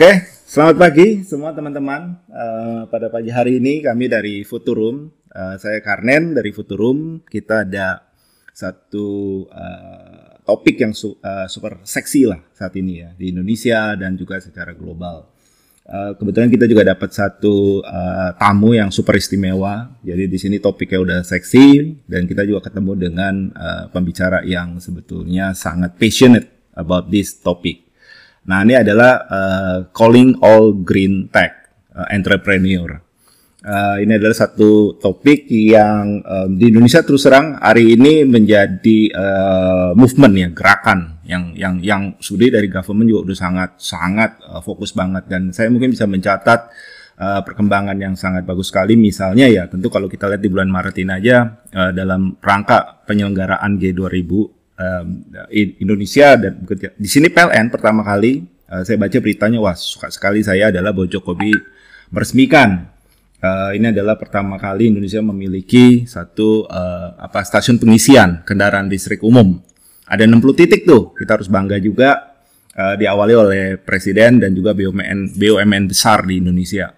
[0.00, 0.16] Oke,
[0.48, 2.16] selamat pagi semua teman-teman.
[2.32, 7.20] Uh, pada pagi hari ini kami dari Futurum, uh, saya Karnen dari Futurum.
[7.20, 8.08] Kita ada
[8.48, 14.16] satu uh, topik yang su uh, super seksi lah saat ini ya di Indonesia dan
[14.16, 15.28] juga secara global.
[15.84, 20.00] Uh, kebetulan kita juga dapat satu uh, tamu yang super istimewa.
[20.00, 25.52] Jadi di sini topiknya udah seksi dan kita juga ketemu dengan uh, pembicara yang sebetulnya
[25.52, 27.89] sangat passionate about this topic.
[28.50, 32.98] Nah, ini adalah uh, calling all green tech uh, entrepreneur.
[33.60, 39.92] Uh, ini adalah satu topik yang um, di Indonesia terus terang hari ini menjadi uh,
[39.94, 44.96] movement ya, gerakan yang yang yang sudah dari government juga udah sangat sangat uh, fokus
[44.96, 46.72] banget dan saya mungkin bisa mencatat
[47.20, 50.96] uh, perkembangan yang sangat bagus sekali misalnya ya tentu kalau kita lihat di bulan Maret
[50.96, 55.06] ini aja uh, dalam rangka penyelenggaraan G2000 um,
[55.52, 56.64] Indonesia dan
[56.96, 61.20] di sini PLN pertama kali uh, saya baca beritanya wah suka sekali saya adalah bahwa
[62.10, 62.88] meresmikan
[63.40, 69.60] uh, ini adalah pertama kali Indonesia memiliki satu uh, apa stasiun pengisian kendaraan listrik umum.
[70.10, 71.14] Ada 60 titik tuh.
[71.14, 72.34] Kita harus bangga juga
[72.74, 76.90] uh, diawali oleh presiden dan juga BUMN BUMN besar di Indonesia.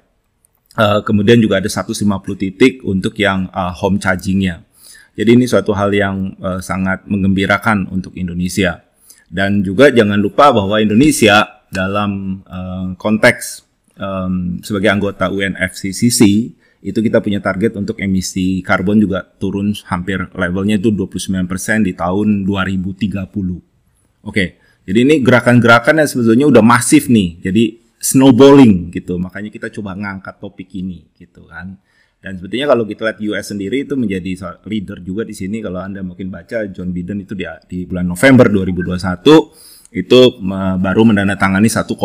[0.72, 2.08] Uh, kemudian juga ada 150
[2.40, 4.64] titik untuk yang uh, home chargingnya.
[5.12, 8.80] Jadi ini suatu hal yang uh, sangat mengembirakan untuk Indonesia.
[9.28, 13.64] Dan juga jangan lupa bahwa Indonesia dalam uh, konteks
[13.96, 16.20] um, sebagai anggota UNFCCC
[16.82, 22.42] itu kita punya target untuk emisi karbon juga turun hampir levelnya itu 29% di tahun
[22.42, 24.26] 2030.
[24.26, 24.44] Oke,
[24.82, 27.38] jadi ini gerakan-gerakan yang sebetulnya udah masif nih.
[27.38, 29.14] Jadi snowballing gitu.
[29.16, 31.78] Makanya kita coba ngangkat topik ini gitu kan.
[32.22, 35.58] Dan sebetulnya kalau kita lihat US sendiri itu menjadi leader juga di sini.
[35.58, 40.20] Kalau Anda mungkin baca John Biden itu di, di bulan November 2021 itu
[40.78, 41.98] baru menandatangani 1,2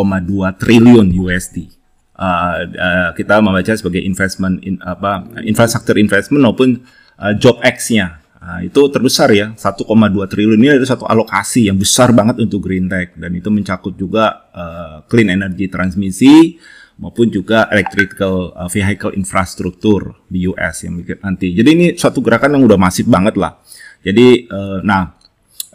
[0.58, 1.70] triliun USD.
[2.18, 6.82] Uh, uh, kita membaca sebagai investment in, apa infrastruktur investment maupun
[7.22, 8.18] uh, job X-nya.
[8.42, 9.86] Uh, itu terbesar ya, 1,2
[10.26, 14.50] triliun ini ada satu alokasi yang besar banget untuk green tech dan itu mencakup juga
[14.50, 16.58] uh, clean energy transmisi,
[16.98, 21.54] maupun juga electrical uh, vehicle infrastruktur di US yang nanti.
[21.54, 23.62] Jadi ini suatu gerakan yang udah masif banget lah.
[24.02, 25.14] Jadi uh, nah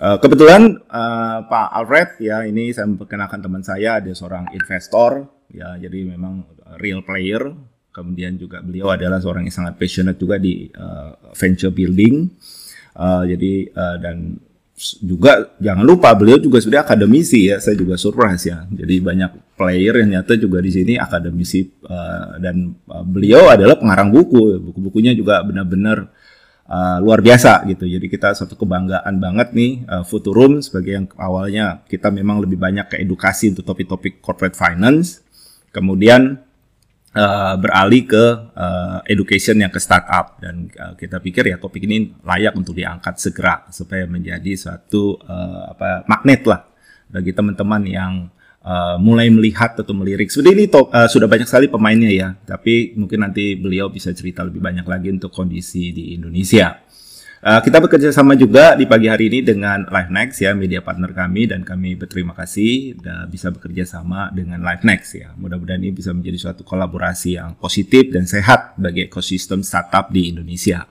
[0.02, 5.78] uh, kebetulan uh, Pak Alfred ya ini saya memperkenalkan teman saya ada seorang investor ya
[5.78, 6.42] jadi memang
[6.82, 7.54] real player.
[7.92, 12.24] Kemudian juga beliau adalah seorang yang sangat passionate juga di uh, venture building.
[12.96, 14.16] Uh, jadi uh, dan
[14.98, 20.02] juga jangan lupa beliau juga sudah akademisi ya saya juga surprise ya jadi banyak player
[20.02, 24.58] yang nyata juga di sini akademisi uh, dan uh, beliau adalah pengarang buku.
[24.58, 26.10] Buku-bukunya juga benar-benar
[26.66, 27.86] uh, luar biasa gitu.
[27.86, 32.90] Jadi kita satu kebanggaan banget nih uh, Futurum sebagai yang awalnya kita memang lebih banyak
[32.90, 35.22] ke edukasi untuk topik-topik corporate finance.
[35.70, 36.42] Kemudian
[37.16, 40.42] uh, beralih ke uh, education yang ke startup.
[40.42, 45.70] Dan uh, kita pikir ya topik ini layak untuk diangkat segera supaya menjadi suatu uh,
[45.70, 46.66] apa magnet lah
[47.12, 48.12] bagi teman-teman yang
[48.62, 50.30] uh, mulai melihat atau melirik.
[50.30, 54.42] Sudah ini to, uh, sudah banyak sekali pemainnya ya, tapi mungkin nanti beliau bisa cerita
[54.46, 56.78] lebih banyak lagi untuk kondisi di Indonesia.
[57.42, 61.50] Uh, kita bekerja sama juga di pagi hari ini dengan LiveNext ya, media partner kami
[61.50, 62.94] dan kami berterima kasih
[63.26, 65.34] bisa bekerja sama dengan LiveNext ya.
[65.34, 70.86] Mudah-mudahan ini bisa menjadi suatu kolaborasi yang positif dan sehat bagi ekosistem startup di Indonesia.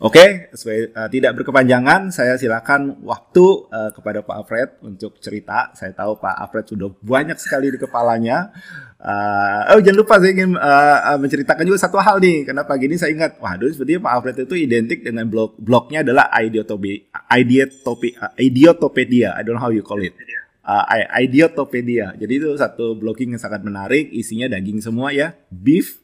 [0.00, 5.76] Oke, okay, uh, tidak berkepanjangan, saya silakan waktu uh, kepada Pak Alfred untuk cerita.
[5.76, 8.48] Saya tahu Pak Alfred sudah banyak sekali di kepalanya.
[8.96, 12.96] Uh, oh jangan lupa saya ingin uh, menceritakan juga satu hal nih, karena pagi ini
[12.96, 18.32] saya ingat, waduh sepertinya Pak Alfred itu identik dengan blog blognya adalah Ideotopi, Ideotopi, uh,
[18.40, 19.36] Idiotopedia.
[19.36, 20.16] I don't know how you call it.
[20.64, 22.16] Uh, Idiotopedia.
[22.16, 25.99] Jadi itu satu blogging yang sangat menarik, isinya daging semua ya, beef,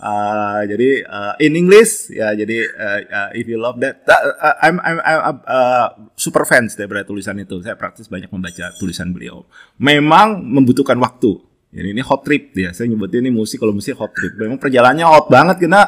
[0.00, 4.80] Uh, jadi uh, in English ya jadi uh, uh, if you love that uh, I'm
[4.80, 7.60] I'm, I'm uh, super fans daripada tulisan itu.
[7.60, 9.44] Saya praktis banyak membaca tulisan beliau.
[9.76, 11.36] Memang membutuhkan waktu.
[11.70, 12.72] Jadi ini hot trip dia.
[12.72, 14.40] Saya nyebutnya ini musik kalau musik hot trip.
[14.40, 15.84] Memang perjalanannya hot banget karena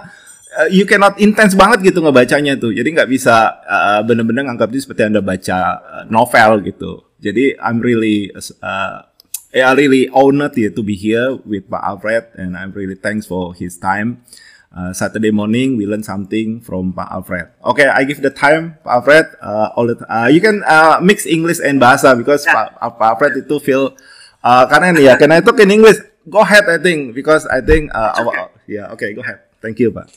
[0.61, 2.71] uh, you cannot intense banget gitu ngebacanya tuh.
[2.77, 5.81] Jadi nggak bisa uh, bener-bener nganggap itu seperti anda baca
[6.13, 7.17] novel gitu.
[7.23, 9.09] Jadi I'm really uh,
[9.53, 13.53] I really honored yeah, to be here with Pak Alfred, and I'm really thanks for
[13.53, 14.25] his time.
[14.73, 17.53] Uh, Saturday morning, we learn something from Pak Alfred.
[17.61, 19.27] Okay, I give the time, Pak Alfred.
[19.45, 22.73] Uh, all the, uh, you can uh, mix English and bahasa because yeah.
[22.81, 23.93] Pak, Pak Alfred itu feel
[24.41, 26.01] uh, karena ini ya, can I talk in English?
[26.25, 28.41] Go ahead, I think, because I think, uh, okay.
[28.41, 29.45] Our, yeah, okay, go ahead.
[29.61, 30.09] Thank you, Pak.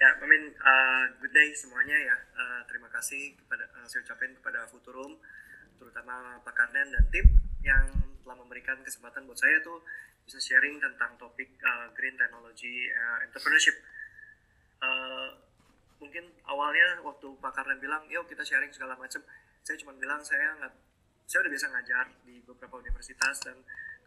[0.00, 2.16] Ya, I mean, uh, good day semuanya ya.
[2.40, 5.20] Uh, terima kasih kepada uh, saya ucapin kepada Futurum,
[5.76, 7.28] terutama Pak Karnen dan tim
[7.60, 9.84] yang telah memberikan kesempatan buat saya tuh
[10.24, 13.76] bisa sharing tentang topik uh, green technology uh, entrepreneurship.
[14.80, 15.36] Uh,
[16.00, 19.20] mungkin awalnya waktu Pak Karlen bilang, yuk kita sharing segala macam,
[19.60, 20.72] saya cuma bilang saya nggak,
[21.28, 23.56] saya udah biasa ngajar di beberapa universitas dan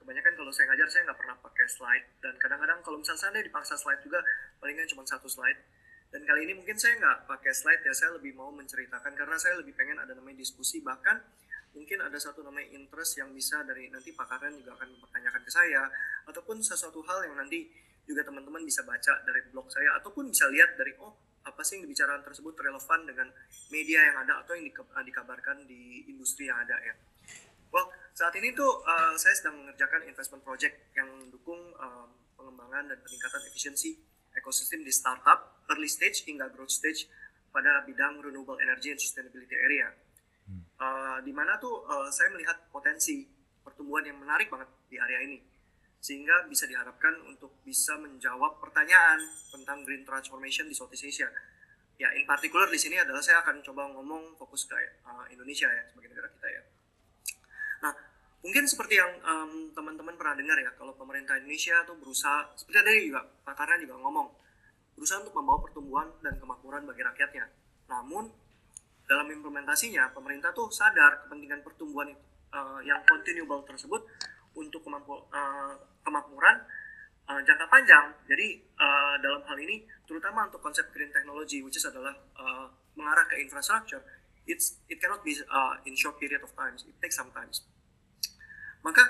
[0.02, 2.06] kebanyakan kalau saya ngajar saya nggak pernah pakai slide.
[2.22, 4.20] Dan kadang-kadang kalau misalnya saya dipaksa slide juga
[4.58, 5.62] palingan cuma satu slide.
[6.08, 9.60] Dan kali ini mungkin saya nggak pakai slide ya saya lebih mau menceritakan karena saya
[9.60, 10.80] lebih pengen ada namanya diskusi.
[10.80, 11.18] Bahkan
[11.78, 15.52] mungkin ada satu namanya interest yang bisa dari nanti Pak Karen juga akan mempertanyakan ke
[15.54, 15.86] saya
[16.26, 17.70] ataupun sesuatu hal yang nanti
[18.10, 21.14] juga teman-teman bisa baca dari blog saya ataupun bisa lihat dari oh
[21.48, 23.28] apa sih yang dibicarakan tersebut relevan dengan
[23.72, 24.68] media yang ada atau yang
[25.06, 26.96] dikabarkan di industri yang ada ya.
[27.72, 32.98] Well, saat ini tuh uh, saya sedang mengerjakan investment project yang mendukung um, pengembangan dan
[33.00, 33.96] peningkatan efisiensi
[34.36, 37.08] ekosistem di startup, early stage hingga growth stage
[37.52, 39.92] pada bidang renewable energy and sustainability area.
[40.78, 43.26] Uh, di mana tuh uh, saya melihat potensi
[43.66, 45.42] pertumbuhan yang menarik banget di area ini,
[45.98, 49.18] sehingga bisa diharapkan untuk bisa menjawab pertanyaan
[49.50, 51.30] tentang green transformation di Southeast Asia.
[51.98, 55.82] Ya, in particular di sini adalah saya akan coba ngomong fokus ke uh, Indonesia ya
[55.90, 56.62] sebagai negara kita ya.
[57.82, 57.94] Nah,
[58.46, 63.10] mungkin seperti yang um, teman-teman pernah dengar ya, kalau pemerintah Indonesia tuh berusaha, seperti tadi
[63.10, 64.30] juga Pak juga ngomong,
[64.94, 67.50] berusaha untuk membawa pertumbuhan dan kemakmuran bagi rakyatnya.
[67.90, 68.30] Namun,
[69.08, 72.12] dalam implementasinya, pemerintah tuh sadar kepentingan pertumbuhan
[72.52, 74.04] uh, yang continuable tersebut
[74.54, 75.74] untuk kemampu, uh,
[76.04, 76.60] kemakmuran
[77.32, 78.12] uh, jangka panjang.
[78.28, 82.68] Jadi, uh, dalam hal ini, terutama untuk konsep green technology, which is adalah uh,
[83.00, 84.04] mengarah ke infrastructure,
[84.44, 86.76] it's it cannot be uh, in short period of time.
[86.76, 87.52] It takes some time.
[88.84, 89.04] Maka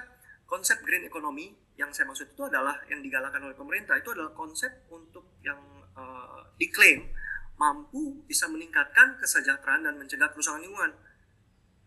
[0.46, 4.90] konsep green economy yang saya maksud itu adalah yang digalakkan oleh pemerintah itu adalah konsep
[4.90, 5.62] untuk yang
[5.94, 7.06] uh, diklaim
[7.58, 10.94] mampu bisa meningkatkan kesejahteraan dan mencegah kerusakan lingkungan.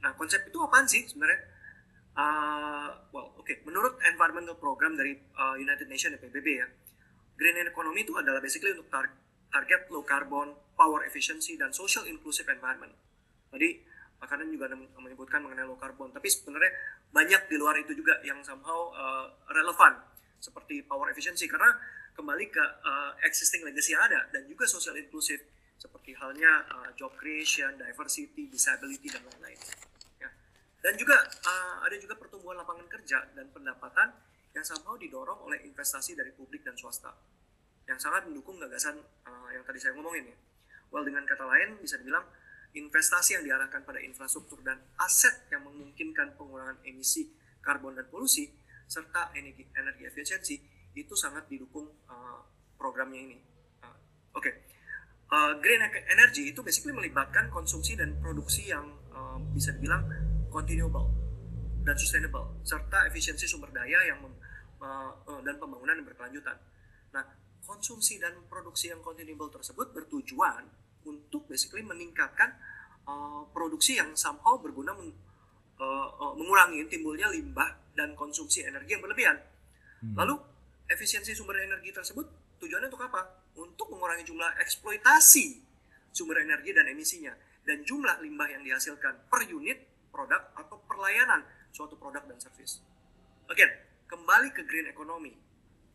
[0.03, 1.41] Nah, konsep itu apaan sih sebenarnya?
[2.11, 3.63] Uh, well, oke, okay.
[3.63, 6.67] menurut environmental program dari uh, United Nations PBB ya,
[7.39, 9.09] green economy itu adalah basically untuk tar
[9.51, 12.95] target low carbon, power efficiency, dan social inclusive environment.
[13.51, 13.83] Tadi
[14.21, 16.71] makanan juga menyebutkan mengenai low carbon, tapi sebenarnya
[17.11, 19.99] banyak di luar itu juga yang somehow uh, relevan
[20.39, 21.75] seperti power efficiency karena
[22.15, 25.41] kembali ke uh, existing legacy yang ada dan juga social inclusive
[25.81, 29.57] seperti halnya uh, job creation, diversity, disability dan lain-lain.
[30.21, 30.29] Ya.
[30.85, 34.13] Dan juga uh, ada juga pertumbuhan lapangan kerja dan pendapatan
[34.53, 37.17] yang somehow didorong oleh investasi dari publik dan swasta
[37.89, 40.37] yang sangat mendukung gagasan uh, yang tadi saya ngomongin ya.
[40.93, 42.29] Well dengan kata lain bisa dibilang
[42.77, 47.33] investasi yang diarahkan pada infrastruktur dan aset yang memungkinkan pengurangan emisi
[47.65, 48.47] karbon dan polusi
[48.87, 50.55] serta energi, energi efisiensi
[50.95, 52.43] itu sangat didukung uh,
[52.75, 53.39] programnya ini.
[53.83, 53.95] Uh,
[54.35, 54.55] Oke, okay.
[55.31, 55.81] Uh, green
[56.11, 60.03] energy itu basically melibatkan konsumsi dan produksi yang uh, bisa dibilang
[60.51, 61.11] continuable
[61.87, 64.35] dan sustainable serta efisiensi sumber daya yang mem,
[64.83, 66.59] uh, uh, dan pembangunan yang berkelanjutan.
[67.15, 67.25] Nah,
[67.65, 70.67] konsumsi dan produksi yang continuable tersebut bertujuan
[71.07, 72.59] untuk basically meningkatkan
[73.09, 75.15] uh, produksi yang somehow berguna men,
[75.81, 79.39] uh, uh, mengurangi timbulnya limbah dan konsumsi energi yang berlebihan.
[80.05, 80.15] Hmm.
[80.17, 80.35] Lalu
[80.91, 82.27] efisiensi sumber energi tersebut
[82.61, 83.21] tujuannya untuk apa?
[83.57, 85.65] Untuk mengurangi jumlah eksploitasi
[86.13, 89.79] sumber energi dan emisinya dan jumlah limbah yang dihasilkan per unit
[90.13, 92.83] produk atau perlayanan suatu produk dan service.
[93.49, 93.67] Oke,
[94.07, 95.35] kembali ke green economy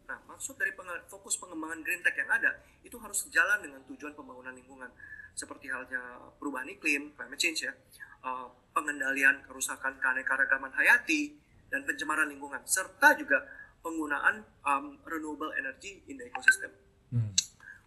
[0.06, 0.70] Nah, maksud dari
[1.10, 4.90] fokus pengembangan green tech yang ada itu harus sejalan dengan tujuan pembangunan lingkungan
[5.34, 7.74] seperti halnya perubahan iklim, climate change ya,
[8.22, 11.34] uh, pengendalian kerusakan keanekaragaman hayati
[11.74, 13.42] dan pencemaran lingkungan serta juga
[13.86, 16.74] penggunaan um, renewable energy in the ecosystem.
[17.14, 17.30] Hmm.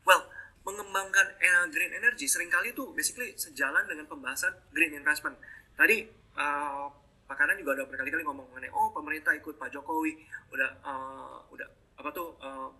[0.06, 0.30] Well,
[0.62, 5.34] mengembangkan uh, green energy sering kali itu basically sejalan dengan pembahasan green investment.
[5.74, 6.06] Tadi
[6.38, 6.86] uh,
[7.26, 10.14] Pak Kanan juga udah berkali-kali ngomong mengenai oh pemerintah ikut Pak Jokowi
[10.54, 11.66] udah uh, udah
[11.98, 12.70] apa tuh uh,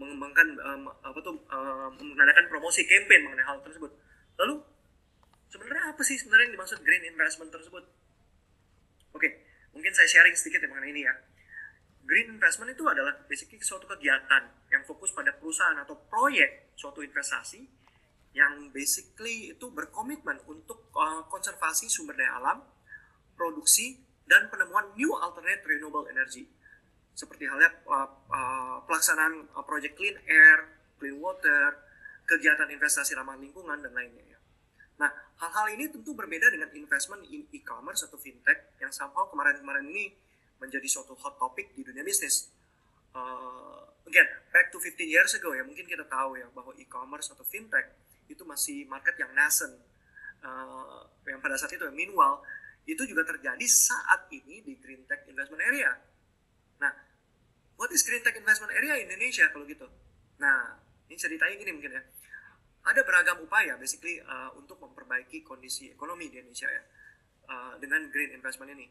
[0.00, 3.92] mengembangkan um, apa tuh uh, mengadakan promosi campaign mengenai hal tersebut.
[4.40, 4.64] Lalu
[5.52, 7.84] sebenarnya apa sih sebenarnya yang dimaksud green investment tersebut?
[9.12, 9.32] Oke, okay,
[9.76, 11.14] mungkin saya sharing sedikit ya mengenai ini ya.
[12.02, 14.42] Green investment itu adalah basically suatu kegiatan
[14.74, 17.62] yang fokus pada perusahaan atau proyek suatu investasi
[18.32, 22.58] yang basically itu berkomitmen untuk uh, konservasi sumber daya alam,
[23.36, 26.48] produksi, dan penemuan new alternate renewable energy
[27.12, 31.76] seperti halnya uh, uh, pelaksanaan uh, project clean air, clean water,
[32.24, 34.38] kegiatan investasi ramah lingkungan dan lainnya ya.
[34.96, 40.14] Nah, hal-hal ini tentu berbeda dengan investment in e-commerce atau fintech yang somehow kemarin-kemarin ini
[40.62, 42.54] menjadi suatu hot topic di dunia bisnis.
[43.10, 47.42] Uh, again, back to 15 years ago ya, mungkin kita tahu ya bahwa e-commerce atau
[47.42, 47.90] fintech
[48.30, 49.74] itu masih market yang nascent.
[50.42, 52.40] Uh, yang pada saat itu, meanwhile,
[52.86, 55.98] itu juga terjadi saat ini di green tech investment area
[57.82, 59.90] what is green tech investment area in Indonesia kalau gitu
[60.38, 60.78] nah
[61.10, 62.02] ini ceritanya gini mungkin ya
[62.86, 66.82] ada beragam upaya basically uh, untuk memperbaiki kondisi ekonomi di Indonesia ya
[67.50, 68.86] uh, dengan green investment ini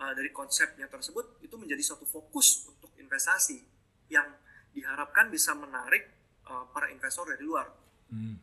[0.00, 3.60] uh, dari konsepnya tersebut itu menjadi suatu fokus untuk investasi
[4.08, 4.28] yang
[4.72, 6.08] diharapkan bisa menarik
[6.48, 7.68] uh, para investor dari luar.
[8.08, 8.40] Hmm.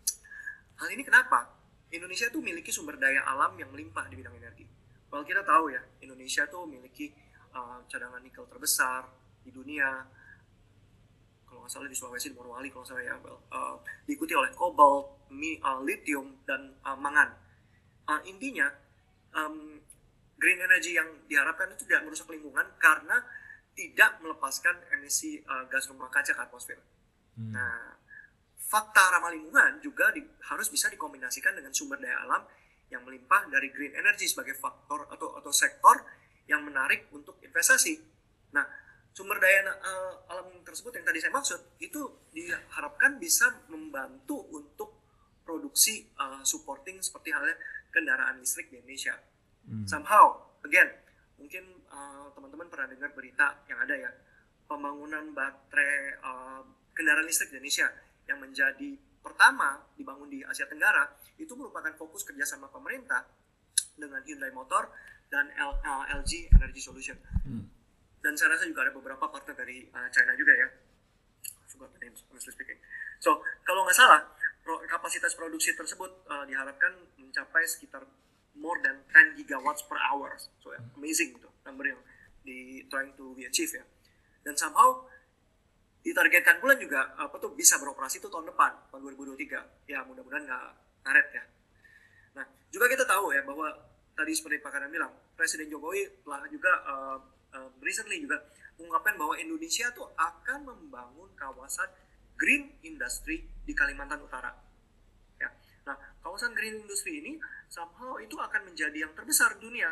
[0.77, 1.49] Hal ini kenapa?
[1.89, 4.65] Indonesia itu memiliki sumber daya alam yang melimpah di bidang energi.
[5.09, 7.09] Kalau kita tahu ya, Indonesia tuh memiliki
[7.57, 9.09] uh, cadangan nikel terbesar
[9.41, 10.05] di dunia,
[11.49, 15.25] kalau nggak salah di Sulawesi di Morowali kalau saya ya well, uh, diikuti oleh kobalt,
[15.33, 17.33] mi, uh, lithium dan uh, mangan.
[18.05, 18.69] Uh, intinya
[19.33, 19.81] um,
[20.39, 23.19] green energy yang diharapkan itu tidak merusak lingkungan karena
[23.75, 26.79] tidak melepaskan emisi uh, gas rumah kaca ke atmosfer.
[27.35, 27.51] Hmm.
[27.53, 27.99] Nah,
[28.55, 32.43] fakta ramah lingkungan juga di, harus bisa dikombinasikan dengan sumber daya alam
[32.89, 36.01] yang melimpah dari green energy sebagai faktor atau atau sektor
[36.49, 38.01] yang menarik untuk investasi.
[38.55, 38.65] Nah,
[39.13, 42.01] sumber daya uh, alam tersebut yang tadi saya maksud itu
[42.33, 44.99] diharapkan bisa membantu untuk
[45.45, 47.55] produksi uh, supporting seperti halnya
[47.93, 49.17] kendaraan listrik di Indonesia.
[49.69, 49.85] Hmm.
[49.85, 50.89] Somehow, again,
[51.37, 54.11] mungkin uh, teman-teman pernah dengar berita yang ada ya
[54.65, 56.61] pembangunan baterai uh,
[56.97, 57.87] kendaraan listrik di Indonesia
[58.25, 58.89] yang menjadi
[59.21, 61.05] pertama dibangun di Asia Tenggara
[61.37, 63.29] itu merupakan fokus kerjasama pemerintah
[63.93, 64.89] dengan Hyundai Motor
[65.29, 67.17] dan L, uh, LG Energy Solution.
[67.45, 67.79] Hmm
[68.19, 70.67] dan saya rasa juga ada beberapa partner dari uh, China juga ya
[71.71, 72.79] forgot the names honestly speaking
[73.23, 74.21] so kalau nggak salah
[74.85, 78.03] kapasitas produksi tersebut uh, diharapkan mencapai sekitar
[78.59, 80.35] more than 10 gigawatts per hour.
[80.59, 82.01] So ya, amazing gitu number yang
[82.43, 83.83] di trying to be achieve ya.
[84.43, 85.07] Dan somehow
[85.99, 90.63] ditargetkan bulan juga apa tuh bisa beroperasi tuh tahun depan tahun 2023 ya mudah-mudahan nggak
[91.07, 91.43] ngaret ya.
[92.39, 93.67] Nah juga kita tahu ya bahwa
[94.15, 97.17] tadi seperti Pak Kanan bilang Presiden Jokowi telah juga uh,
[97.55, 98.39] uh, recently juga
[98.79, 101.91] mengungkapkan bahwa Indonesia tuh akan membangun kawasan
[102.39, 104.55] green industry di Kalimantan Utara.
[106.29, 107.41] Kawasan green industry ini
[107.73, 109.89] somehow itu akan menjadi yang terbesar di dunia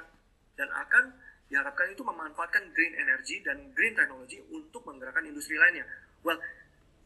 [0.54, 1.18] dan akan
[1.50, 5.82] diharapkan itu memanfaatkan green energy dan green technology untuk menggerakkan industri lainnya.
[6.22, 6.38] Well,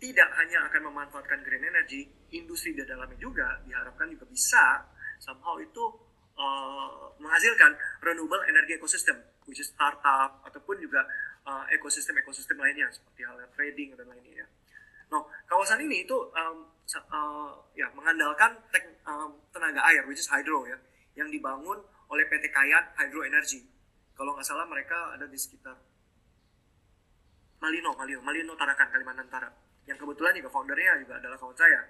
[0.03, 4.83] tidak hanya akan memanfaatkan green energy, industri di dalamnya juga diharapkan juga bisa
[5.23, 5.83] somehow itu
[6.35, 7.71] uh, menghasilkan
[8.03, 9.15] renewable energy ecosystem
[9.47, 11.07] which is startup ataupun juga
[11.47, 14.47] uh, ekosistem-ekosistem lainnya seperti halnya trading dan lainnya ya.
[15.15, 16.80] Nah, kawasan ini itu um,
[17.11, 20.77] uh, ya mengandalkan tek, um, tenaga air which is hydro ya
[21.15, 21.79] yang dibangun
[22.11, 23.63] oleh PT Kayan Hydro Energy.
[24.15, 25.75] Kalau nggak salah mereka ada di sekitar
[27.61, 29.49] Malino, Malino, Malino Tarakan Kalimantan Utara.
[29.85, 31.81] Yang kebetulan juga foundernya juga adalah kawan saya.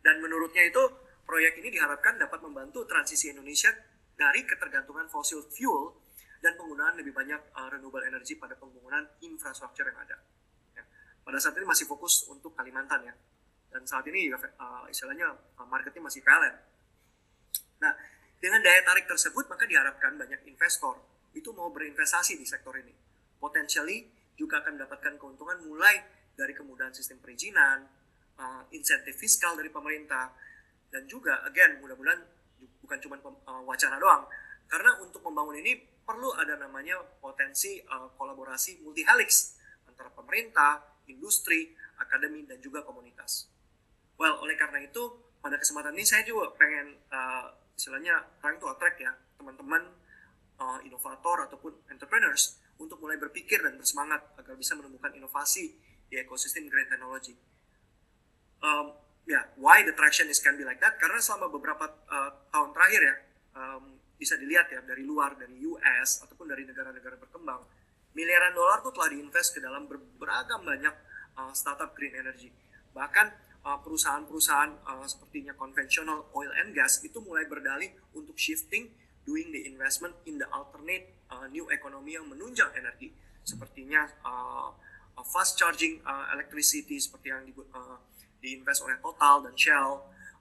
[0.00, 0.82] Dan menurutnya itu
[1.24, 3.72] proyek ini diharapkan dapat membantu transisi Indonesia
[4.16, 5.96] dari ketergantungan fosil fuel
[6.40, 10.16] dan penggunaan lebih banyak uh, renewable energy pada pembangunan infrastruktur yang ada.
[10.76, 10.84] Ya.
[11.24, 13.14] Pada saat ini masih fokus untuk Kalimantan ya,
[13.70, 16.54] dan saat ini uh, istilahnya uh, marketnya masih pelet.
[17.80, 17.92] Nah,
[18.42, 20.98] dengan daya tarik tersebut maka diharapkan banyak investor
[21.32, 22.92] itu mau berinvestasi di sektor ini.
[23.38, 26.00] Potentially juga akan mendapatkan keuntungan mulai
[26.34, 27.84] dari kemudahan sistem perizinan,
[28.40, 30.32] uh, insentif fiskal dari pemerintah,
[30.88, 32.20] dan juga again mudah-mudahan
[32.80, 34.24] bukan cuma uh, wacana doang,
[34.66, 41.76] karena untuk membangun ini perlu ada namanya potensi uh, kolaborasi multi helix antara pemerintah, industri,
[42.00, 43.49] akademi, dan juga komunitas.
[44.20, 45.00] Well, oleh karena itu,
[45.40, 49.80] pada kesempatan ini saya juga pengen uh, istilahnya trying to attract ya teman-teman
[50.60, 55.72] uh, inovator ataupun entrepreneurs untuk mulai berpikir dan bersemangat agar bisa menemukan inovasi
[56.12, 57.32] di ekosistem green technology.
[58.60, 58.92] Um,
[59.24, 61.00] ya, yeah, why the traction is can be like that?
[61.00, 63.16] Karena selama beberapa uh, tahun terakhir ya,
[63.56, 67.64] um, bisa dilihat ya dari luar dari US ataupun dari negara-negara berkembang
[68.12, 69.88] miliaran dolar tuh telah diinvest ke dalam
[70.20, 70.92] beragam banyak
[71.40, 72.52] uh, startup green energy
[72.92, 78.88] bahkan perusahaan-perusahaan uh, sepertinya konvensional oil and gas itu mulai berdalih untuk shifting
[79.28, 83.12] doing the investment in the alternate uh, new economy yang menunjang energi
[83.44, 84.72] sepertinya uh,
[85.24, 87.98] fast charging uh, electricity seperti yang di, uh,
[88.40, 89.90] diinvest oleh Total dan Shell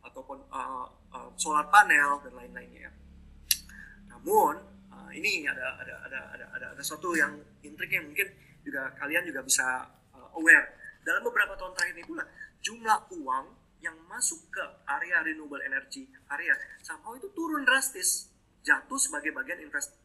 [0.08, 2.92] ataupun uh, uh, solar panel dan lain-lainnya ya.
[4.16, 4.56] Namun
[4.92, 8.32] uh, ini ada ada ada ada ada ada sesuatu yang intrik yang mungkin
[8.64, 9.84] juga kalian juga bisa
[10.16, 10.80] uh, aware.
[11.04, 12.24] Dalam beberapa tahun terakhir ini pula
[12.60, 13.46] jumlah uang
[13.80, 16.52] yang masuk ke area renewable energy area
[16.84, 18.32] somehow itu turun drastis
[18.64, 19.96] jatuh sebagai bagian invest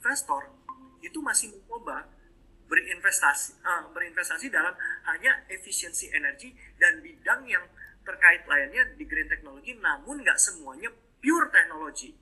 [0.00, 0.48] investor
[1.04, 2.08] itu masih mencoba
[2.68, 4.76] berinvestasi uh, berinvestasi dalam
[5.08, 7.64] hanya efisiensi energi dan bidang yang
[8.04, 10.88] terkait lainnya di green technology namun nggak semuanya
[11.20, 12.16] pure teknologi.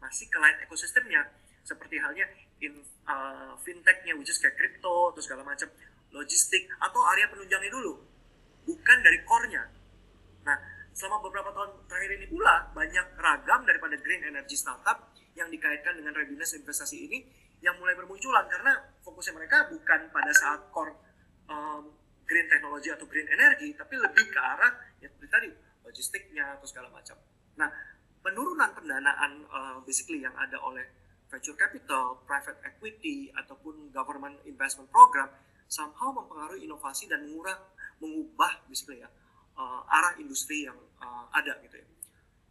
[0.00, 1.28] Masih ke lain ekosistemnya
[1.64, 2.24] seperti halnya
[2.60, 2.72] in
[3.08, 5.68] uh, fintechnya, which is kayak crypto, terus segala macam,
[6.14, 8.00] logistik atau area penunjangnya dulu,
[8.64, 9.64] bukan dari core-nya.
[10.46, 10.56] Nah,
[10.96, 16.16] selama beberapa tahun terakhir ini pula banyak ragam daripada green energy startup yang dikaitkan dengan
[16.16, 17.18] readiness investasi ini
[17.60, 18.72] yang mulai bermunculan karena
[19.04, 20.96] fokusnya mereka bukan pada saat core
[21.48, 21.92] um,
[22.24, 24.72] green technology atau green energy, tapi lebih ke arah
[25.04, 25.52] ya tadi
[25.84, 27.16] logistiknya atau segala macam.
[27.60, 27.68] Nah,
[28.24, 30.84] penurunan pendanaan uh, basically yang ada oleh
[31.30, 35.30] venture capital, private equity ataupun government investment program
[35.66, 37.58] somehow mempengaruhi inovasi dan mengurang
[37.98, 39.10] mengubah basically ya
[39.58, 41.86] uh, arah industri yang uh, ada gitu ya.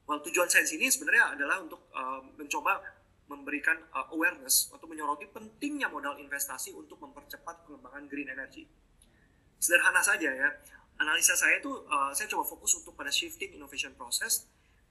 [0.05, 2.77] Well, tujuan saya di sini sebenarnya adalah untuk uh, mencoba
[3.25, 8.69] memberikan uh, awareness atau menyoroti pentingnya modal investasi untuk mempercepat pengembangan green energy.
[9.57, 10.49] Sederhana saja ya,
[11.01, 14.45] analisa saya itu uh, saya coba fokus untuk pada shifting innovation process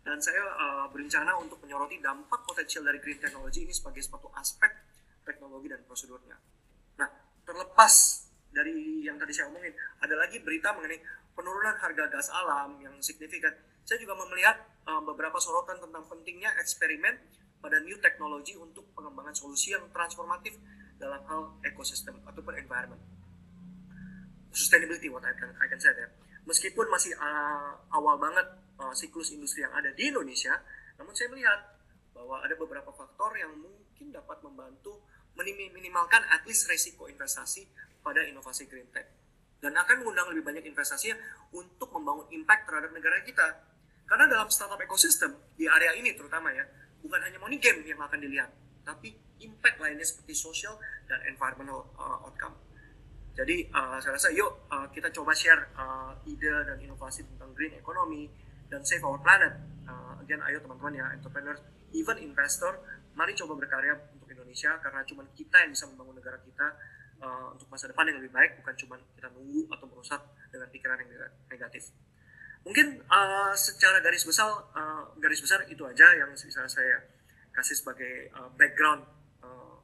[0.05, 4.69] dan saya uh, berencana untuk menyoroti dampak potensial dari green technology ini sebagai suatu aspek
[5.25, 6.37] teknologi dan prosedurnya.
[7.01, 7.09] Nah,
[7.49, 7.93] terlepas
[8.53, 9.73] dari yang tadi saya omongin,
[10.05, 11.01] ada lagi berita mengenai
[11.33, 13.51] penurunan harga gas alam yang signifikan.
[13.89, 17.17] Saya juga melihat uh, beberapa sorotan tentang pentingnya eksperimen
[17.65, 20.61] pada new technology untuk pengembangan solusi yang transformatif
[21.01, 23.01] dalam hal ekosistem ataupun environment.
[24.53, 26.13] Sustainability, what I can, I can say there.
[26.45, 28.47] Meskipun masih uh, awal banget
[28.77, 30.53] uh, siklus industri yang ada di Indonesia,
[31.01, 31.61] namun saya melihat
[32.13, 35.03] bahwa ada beberapa faktor yang mungkin dapat membantu
[35.35, 37.67] minimalkan at least resiko investasi
[38.05, 39.25] pada inovasi green tech
[39.65, 41.17] dan akan mengundang lebih banyak investasi
[41.57, 43.65] untuk membangun impact terhadap negara kita.
[44.05, 46.69] Karena dalam startup ekosistem di area ini terutama ya,
[47.01, 48.53] bukan hanya money game yang akan dilihat,
[48.85, 50.77] tapi impact lainnya seperti social
[51.09, 52.53] dan environmental uh, outcome.
[53.35, 57.75] Jadi uh, saya rasa yuk uh, kita coba share uh, ide dan inovasi tentang green
[57.75, 58.31] economy
[58.71, 59.59] dan save our planet.
[59.85, 62.79] Uh, again, ayo teman-teman ya, entrepreneurs, even investor,
[63.15, 66.67] mari coba berkarya untuk Indonesia karena cuma kita yang bisa membangun negara kita
[67.23, 70.21] uh, untuk masa depan yang lebih baik bukan cuma kita nunggu atau merusak
[70.51, 71.11] dengan pikiran yang
[71.47, 71.95] negatif
[72.67, 77.07] mungkin uh, secara garis besar uh, garis besar itu aja yang bisa saya
[77.55, 79.05] kasih sebagai uh, background
[79.45, 79.79] uh,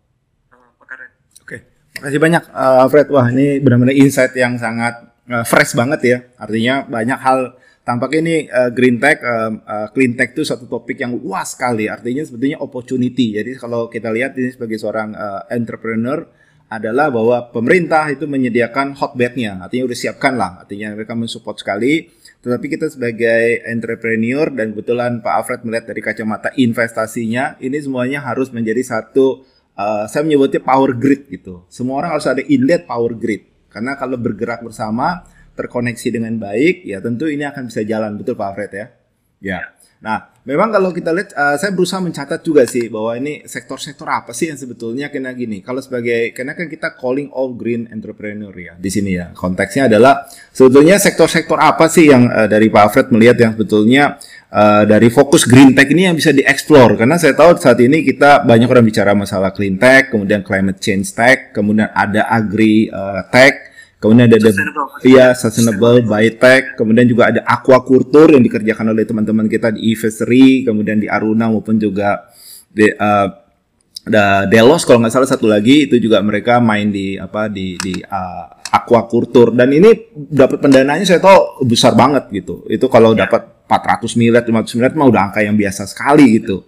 [0.51, 0.97] uh, oke
[1.45, 1.80] okay.
[1.99, 6.87] Makasih banyak uh, Fred wah ini benar-benar insight yang sangat uh, fresh banget ya artinya
[6.87, 11.17] banyak hal tampaknya ini uh, green tech, uh, uh, clean tech itu satu topik yang
[11.17, 11.91] luas sekali.
[11.91, 13.35] Artinya sebetulnya opportunity.
[13.35, 16.23] Jadi kalau kita lihat ini sebagai seorang uh, entrepreneur,
[16.71, 22.07] adalah bahwa pemerintah itu menyediakan hotbednya, artinya udah siapkan lah, artinya mereka mensupport sekali.
[22.41, 28.55] Tetapi kita sebagai entrepreneur dan kebetulan Pak Alfred melihat dari kacamata investasinya, ini semuanya harus
[28.55, 29.43] menjadi satu,
[29.77, 31.67] uh, saya menyebutnya power grid gitu.
[31.71, 35.23] Semua orang harus ada inlet power grid, karena kalau bergerak bersama,
[35.55, 38.87] terkoneksi dengan baik, ya tentu ini akan bisa jalan, betul Pak Alfred ya?
[39.41, 39.61] Ya.
[40.01, 44.33] Nah, memang kalau kita lihat, uh, saya berusaha mencatat juga sih bahwa ini sektor-sektor apa
[44.33, 45.61] sih yang sebetulnya kena gini.
[45.61, 49.37] Kalau sebagai, karena kan kita calling all green entrepreneur ya di sini ya.
[49.37, 50.25] Konteksnya adalah
[50.57, 54.17] sebetulnya sektor-sektor apa sih yang uh, dari Pak Alfred melihat yang sebetulnya
[54.51, 56.99] uh, dari fokus green tech ini yang bisa dieksplor.
[56.99, 61.15] Karena saya tahu saat ini kita banyak orang bicara masalah clean tech, kemudian climate change
[61.15, 64.89] tech, kemudian ada agri uh, tech, Kemudian ada sustainable.
[65.05, 70.97] iya sustainable biotech, kemudian juga ada aquaculture yang dikerjakan oleh teman-teman kita di Ivesri, kemudian
[70.97, 72.33] di Aruna maupun juga
[72.73, 73.29] di uh,
[74.01, 78.01] ada Delos kalau nggak salah satu lagi itu juga mereka main di apa di di
[78.01, 82.65] uh, aquaculture dan ini dapat pendanaannya saya tahu besar banget gitu.
[82.71, 83.27] Itu kalau ya.
[83.27, 86.65] dapat 400 miliar, 500 miliar mah udah angka yang biasa sekali gitu.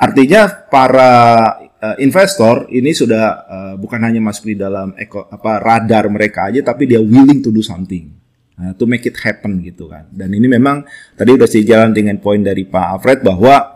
[0.00, 1.12] Artinya para
[1.60, 6.64] uh, investor ini sudah uh, bukan hanya masuk di dalam eko, apa radar mereka aja
[6.64, 8.16] tapi dia willing to do something.
[8.60, 10.08] Uh, to make it happen gitu kan.
[10.12, 10.84] Dan ini memang
[11.16, 13.69] tadi udah sejalan dengan poin dari Pak Alfred bahwa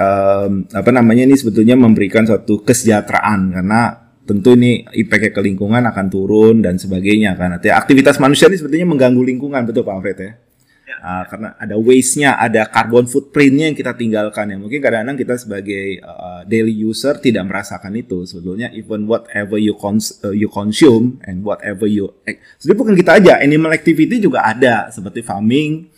[0.00, 3.80] um, apa namanya ini sebetulnya memberikan suatu kesejahteraan karena
[4.24, 7.60] tentu ini impact ke lingkungan akan turun dan sebagainya kan.
[7.60, 10.32] Artinya aktivitas manusia ini sebetulnya mengganggu lingkungan betul Pak Alfred ya.
[11.00, 14.56] Uh, karena ada waste-nya, ada carbon footprint-nya yang kita tinggalkan ya.
[14.60, 18.26] Mungkin kadang-kadang kita sebagai uh, daily user tidak merasakan itu.
[18.28, 22.10] Sebetulnya even whatever you cons uh, you consume and whatever you
[22.60, 25.88] Jadi bukan kita aja, animal activity juga ada seperti farming,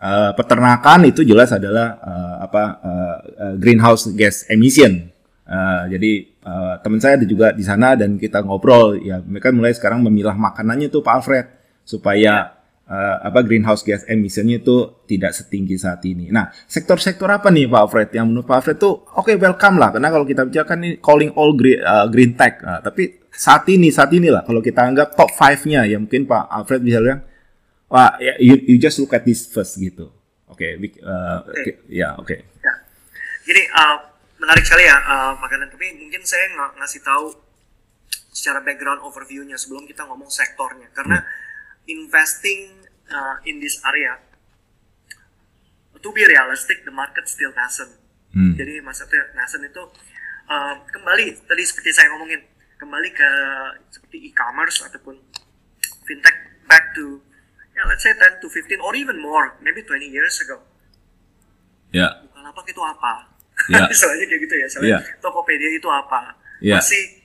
[0.00, 3.16] uh, peternakan itu jelas adalah uh, apa uh,
[3.60, 5.12] greenhouse gas emission.
[5.50, 6.12] Uh, jadi
[6.46, 10.34] uh, teman saya ada juga di sana dan kita ngobrol ya mereka mulai sekarang memilah
[10.38, 11.46] makanannya tuh Pak Alfred
[11.82, 16.30] supaya uh, apa greenhouse gas emissionnya itu tidak setinggi saat ini.
[16.30, 19.90] Nah, sektor-sektor apa nih Pak Alfred yang menurut Pak Alfred tuh oke okay, welcome lah
[19.90, 22.62] karena kalau kita bicara kan ini calling all green, uh, green tech.
[22.62, 26.82] Nah, tapi saat ini saat inilah kalau kita anggap top 5-nya ya mungkin Pak Alfred
[26.82, 27.22] bisa bilang
[27.90, 30.08] wah ya, you, you just look at this first gitu.
[30.50, 31.74] Oke, okay, uh, okay.
[31.90, 32.26] ya oke.
[32.26, 32.38] Okay.
[32.62, 32.74] Ya.
[33.46, 33.98] Jadi uh,
[34.40, 37.36] menarik sekali ya uh, makanan tapi mungkin saya ng ngasih tahu
[38.32, 41.92] secara background overviewnya sebelum kita ngomong sektornya karena hmm.
[41.92, 42.72] investing
[43.12, 44.16] uh, in this area
[46.00, 47.92] to be realistic the market still nascent
[48.32, 48.56] hmm.
[48.56, 49.82] jadi maksudnya nascent itu
[50.48, 52.40] uh, kembali tadi seperti saya ngomongin
[52.80, 53.30] kembali ke
[53.92, 55.20] seperti e-commerce ataupun
[56.08, 57.20] fintech back to
[57.80, 60.60] yeah, let's say 10 to 15 or even more maybe 20 years ago
[61.90, 62.12] ya yeah.
[62.28, 63.30] Bukalapak itu apa
[63.68, 63.92] Yeah.
[63.92, 64.66] soalnya kayak gitu ya.
[64.70, 65.20] Soalnya yeah.
[65.20, 66.32] Tokopedia itu apa?
[66.64, 66.80] Yeah.
[66.80, 67.20] Masih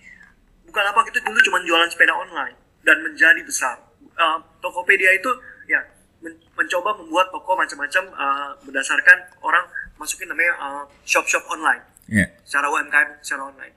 [0.67, 3.79] Bukalapak itu dulu cuma jualan sepeda online dan menjadi besar.
[4.19, 5.31] Uh, Tokopedia itu
[5.71, 5.79] ya
[6.19, 9.63] men mencoba membuat toko macam-macam uh, berdasarkan orang
[9.95, 11.79] masukin namanya uh, shop-shop online.
[12.11, 12.27] Yeah.
[12.43, 13.75] Secara UMKM, secara online.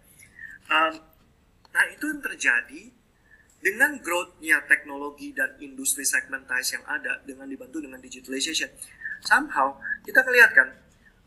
[0.66, 0.92] Um,
[1.70, 2.90] nah itu yang terjadi
[3.58, 8.70] dengan growth-nya teknologi dan industri segmentasi yang ada dengan dibantu dengan digitalization.
[9.26, 10.78] Somehow kita kelihatan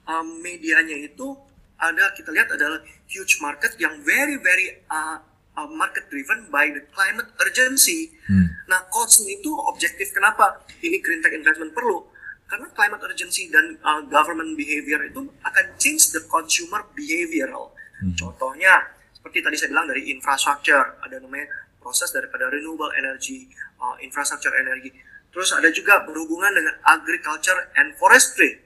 [0.08, 1.36] um, medianya itu
[1.82, 5.20] ada kita lihat adalah huge market yang very very uh,
[5.58, 8.16] uh, market driven by the climate urgency.
[8.28, 8.48] Hmm.
[8.72, 12.08] Nah, cost itu objektif kenapa ini green tech investment perlu?
[12.48, 17.76] Karena climate urgency dan uh, government behavior itu akan change the consumer behavioral.
[18.00, 18.16] Hmm.
[18.16, 21.48] Contohnya seperti tadi saya bilang dari infrastructure, ada namanya
[21.82, 23.50] proses daripada renewable energy,
[23.82, 24.94] uh, infrastructure energi.
[25.34, 28.62] Terus ada juga berhubungan dengan agriculture and forestry,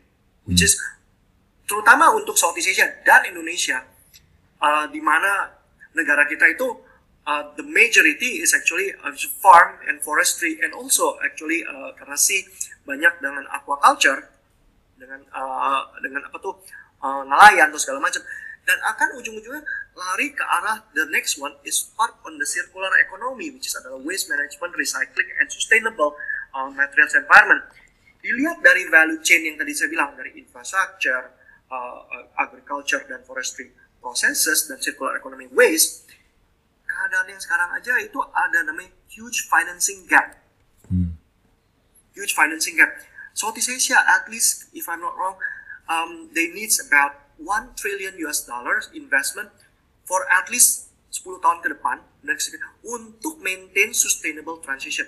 [0.46, 0.68] which hmm.
[0.68, 0.76] is
[1.66, 3.82] terutama untuk Southeast Asia dan Indonesia,
[4.62, 5.56] uh, di mana
[5.96, 6.68] negara kita itu
[7.26, 12.46] uh, the majority is actually uh, farm and forestry and also actually uh, karena sih
[12.86, 14.30] banyak dengan aquaculture
[14.96, 16.56] dengan uh, dengan apa tuh
[17.02, 18.22] uh, nelayan atau segala macam
[18.66, 19.62] dan akan ujung-ujungnya
[19.96, 23.98] lari ke arah the next one is part on the circular economy which is adalah
[24.04, 26.20] waste management, recycling and sustainable
[26.52, 27.64] uh, materials environment.
[28.20, 31.32] Dilihat dari value chain yang tadi saya bilang dari infrastructure,
[31.72, 33.72] uh, agriculture dan forestry
[34.04, 36.06] processes dan circular economy waste,
[36.86, 40.42] keadaan yang sekarang aja itu ada namanya huge financing gap.
[40.90, 41.16] Hmm.
[42.14, 42.92] Huge financing gap.
[43.36, 45.36] Southeast Asia, at least if I'm not wrong,
[45.92, 49.52] um, they needs about 1 trillion US dollars investment
[50.06, 52.00] for at least 10 tahun ke depan
[52.86, 55.06] untuk maintain sustainable transition.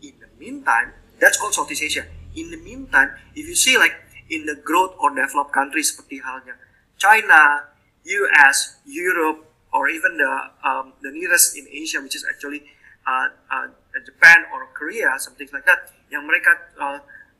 [0.00, 2.04] In the meantime, that's called Southeast Asia.
[2.34, 3.94] In the meantime, if you see like
[4.30, 6.54] in the growth or developed countries seperti halnya
[7.00, 7.72] China,
[8.04, 12.68] US, Europe, or even the um, the nearest in Asia, which is actually
[13.06, 13.66] uh, uh,
[14.04, 16.98] Japan or Korea, something like that, yang mereka uh,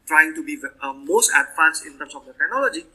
[0.09, 2.89] trying to be uh, most advanced in terms of the technology,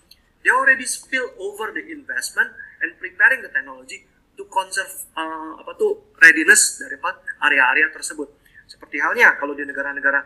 [0.43, 2.51] they already spill over the investment
[2.85, 4.05] and preparing the technology
[4.37, 7.01] to conserve uh, apa tuh readiness dari
[7.49, 8.29] area-area tersebut.
[8.69, 10.21] Seperti halnya kalau di negara-negara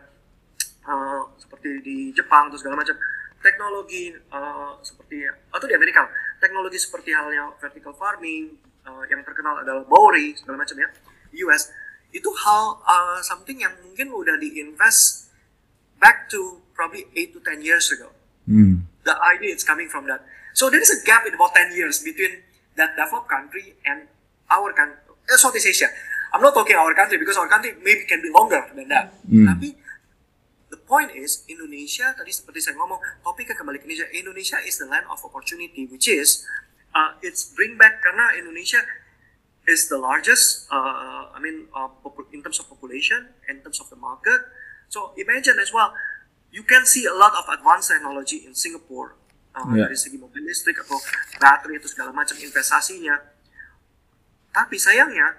[0.83, 2.99] uh, seperti di Jepang atau segala macam,
[3.39, 6.07] teknologi uh, seperti atau di Amerika
[6.39, 10.89] teknologi seperti halnya vertical farming uh, yang terkenal adalah Bowery segala macam ya
[11.47, 11.71] US
[12.11, 15.31] itu hal uh, something yang mungkin udah diinvest
[15.99, 18.11] back to probably 8 to 10 years ago
[18.47, 18.83] hmm.
[19.07, 22.03] the idea is coming from that so there is a gap in about 10 years
[22.03, 22.43] between
[22.79, 24.07] that developed country and
[24.47, 24.97] our country
[25.29, 25.91] uh, Southeast Asia.
[26.33, 29.13] I'm not talking our country because our country maybe can be longer than that.
[29.27, 29.45] Hmm.
[29.51, 29.75] tapi
[30.69, 34.07] the point is Indonesia tadi seperti saya ngomong topiknya kembali ke Indonesia.
[34.15, 36.45] Indonesia is the land of opportunity which is
[36.95, 38.81] uh, it's bring back karena Indonesia
[39.69, 41.89] is the largest uh, I mean uh,
[42.33, 44.41] in terms of population in terms of the market.
[44.89, 45.93] So imagine as well
[46.49, 49.18] you can see a lot of advanced technology in Singapore
[49.59, 49.87] uh, yeah.
[49.91, 50.95] dari segi mobil listrik atau
[51.35, 53.19] baterai itu segala macam investasinya
[54.55, 55.35] tapi sayangnya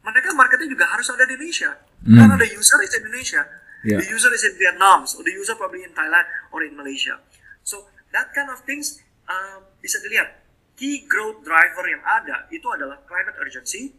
[0.00, 2.16] mereka marketnya juga harus ada di Indonesia mm.
[2.16, 3.42] karena the user is Indonesia
[3.84, 4.02] Yeah.
[4.02, 7.22] The user is in Vietnam, so the user probably in Thailand or in Malaysia.
[7.62, 8.98] So that kind of things
[9.30, 10.34] uh, bisa dilihat.
[10.78, 13.98] Key growth driver yang ada itu adalah climate urgency,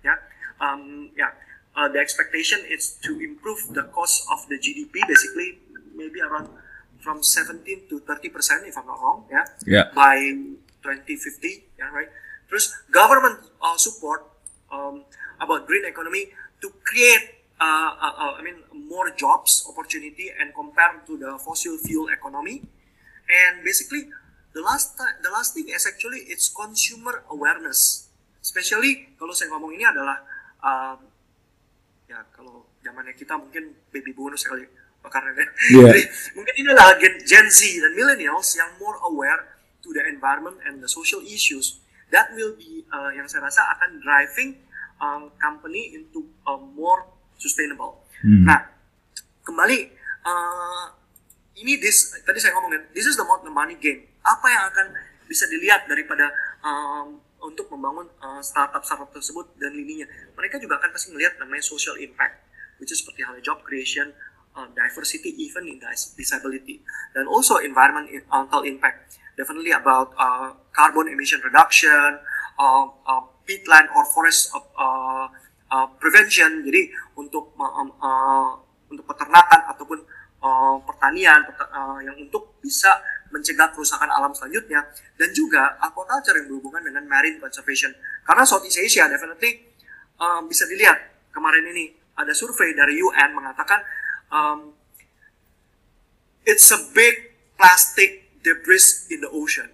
[0.00, 0.16] ya,
[0.56, 1.28] um, ya.
[1.76, 5.60] Uh, the expectation is to improve the cost of the GDP, basically
[5.92, 6.48] maybe around
[7.00, 9.86] from 17 to 30 percent, if I'm not wrong, ya, yeah.
[9.96, 10.20] by
[10.84, 12.08] 2050, ya, right.
[12.48, 14.26] Terus government uh, support
[14.72, 15.04] um,
[15.40, 21.06] about green economy to create uh, uh, uh, I mean more jobs opportunity and compared
[21.06, 22.64] to the fossil fuel economy.
[23.30, 24.10] And basically,
[24.52, 28.10] the last the last thing is actually it's consumer awareness.
[28.42, 30.24] Especially kalau saya ngomong ini adalah
[30.58, 30.98] um,
[32.10, 34.66] ya kalau zamannya kita mungkin baby bonus sekali
[35.08, 35.32] karena
[35.72, 35.96] yeah.
[36.36, 40.84] Mungkin ini adalah Gen, Gen Z dan millennials yang more aware to the environment and
[40.84, 41.80] the social issues
[42.12, 44.60] that will be uh, yang saya rasa akan driving
[45.00, 47.08] um, company into a more
[47.40, 48.04] sustainable.
[48.20, 48.44] Hmm.
[48.44, 48.60] Nah,
[49.46, 49.78] kembali
[50.26, 50.84] uh,
[51.56, 54.04] ini this tadi saya ngomongin this is the, the money game.
[54.20, 54.86] Apa yang akan
[55.24, 56.28] bisa dilihat daripada
[56.60, 60.04] um, untuk membangun uh, startup startup tersebut dan lininya
[60.36, 62.44] mereka juga akan pasti melihat namanya social impact
[62.82, 64.12] which is seperti halnya job creation
[64.56, 65.78] uh, diversity even in
[66.16, 66.82] disability.
[67.14, 69.18] Dan also environmental impact.
[69.38, 72.20] Definitely about uh, carbon emission reduction
[72.60, 75.26] uh, uh, peatland or forest uh,
[75.70, 76.66] uh, prevention.
[76.66, 78.50] Jadi untuk uh, uh,
[78.90, 79.98] untuk peternakan ataupun
[80.44, 84.84] uh, pertanian uh, yang untuk bisa mencegah kerusakan alam selanjutnya.
[85.16, 87.94] Dan juga aquaculture yang berhubungan dengan marine conservation.
[88.26, 89.72] Karena Southeast Asia definitely
[90.20, 93.80] uh, bisa dilihat kemarin ini ada survei dari UN mengatakan
[94.32, 94.72] um,
[96.46, 99.70] it's a big plastic debris in the ocean.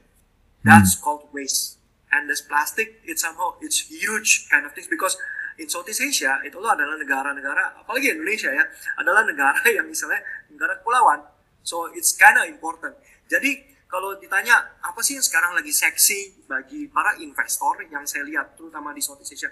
[0.65, 1.05] That's hmm.
[1.05, 1.79] called waste.
[2.11, 5.17] And this plastic it's somehow it's huge kind of things because
[5.57, 8.65] in Southeast Asia itu lo adalah negara-negara apalagi Indonesia ya
[9.01, 10.21] adalah negara yang misalnya
[10.53, 11.21] negara kepulauan.
[11.67, 12.95] So it's kind of important.
[13.27, 18.59] Jadi kalau ditanya apa sih yang sekarang lagi seksi bagi para investor yang saya lihat
[18.59, 19.51] terutama di Southeast Asia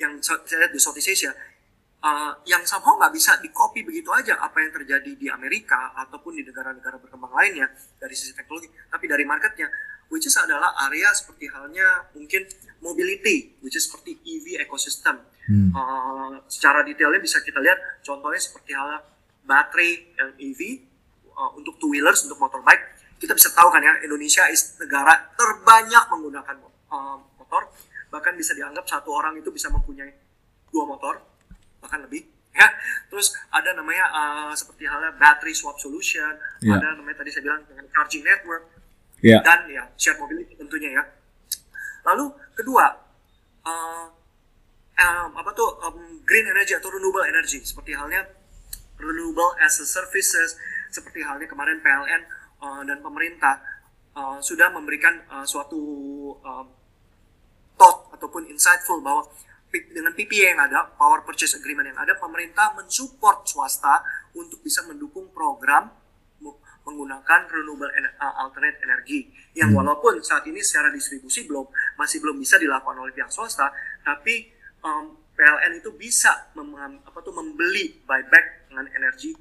[0.00, 1.32] yang saya lihat di Southeast Asia
[2.02, 6.36] uh, yang somehow nggak bisa di copy begitu aja apa yang terjadi di Amerika ataupun
[6.36, 9.70] di negara-negara berkembang lainnya dari sisi teknologi tapi dari marketnya
[10.10, 12.44] which is adalah area seperti halnya mungkin
[12.82, 15.22] mobility which is seperti EV ecosystem.
[15.42, 15.74] Hmm.
[15.74, 19.02] Uh, secara detailnya bisa kita lihat contohnya seperti hal
[19.42, 20.60] baterai yang EV
[21.34, 23.00] uh, untuk two wheelers untuk motorbike.
[23.18, 26.56] Kita bisa tahu kan ya Indonesia is negara terbanyak menggunakan
[26.90, 27.70] uh, motor.
[28.12, 30.12] Bahkan bisa dianggap satu orang itu bisa mempunyai
[30.70, 31.31] dua motor
[31.82, 32.68] bahkan lebih ya
[33.08, 36.78] terus ada namanya uh, seperti halnya battery swap solution yeah.
[36.78, 38.62] ada namanya tadi saya bilang dengan charging network
[39.24, 39.40] yeah.
[39.40, 41.02] dan ya shared mobility tentunya ya
[42.06, 42.86] lalu kedua
[43.64, 44.06] uh,
[45.00, 48.28] um, apa tuh um, green energy atau renewable energy seperti halnya
[49.00, 50.54] renewable as a services
[50.92, 52.22] seperti halnya kemarin PLN
[52.60, 53.64] uh, dan pemerintah
[54.12, 55.80] uh, sudah memberikan uh, suatu
[56.44, 56.64] uh,
[57.80, 59.26] thought ataupun insightful bahwa
[59.72, 64.04] dengan PPA yang ada, Power Purchase Agreement yang ada, pemerintah mensupport swasta
[64.36, 66.02] untuk bisa mendukung program
[66.82, 69.78] menggunakan renewable uh, alternate energy yang hmm.
[69.82, 73.70] walaupun saat ini secara distribusi belum masih belum bisa dilakukan oleh pihak swasta,
[74.02, 74.50] tapi
[74.82, 79.32] um, PLN itu bisa mem, apa tuh membeli buyback dengan energi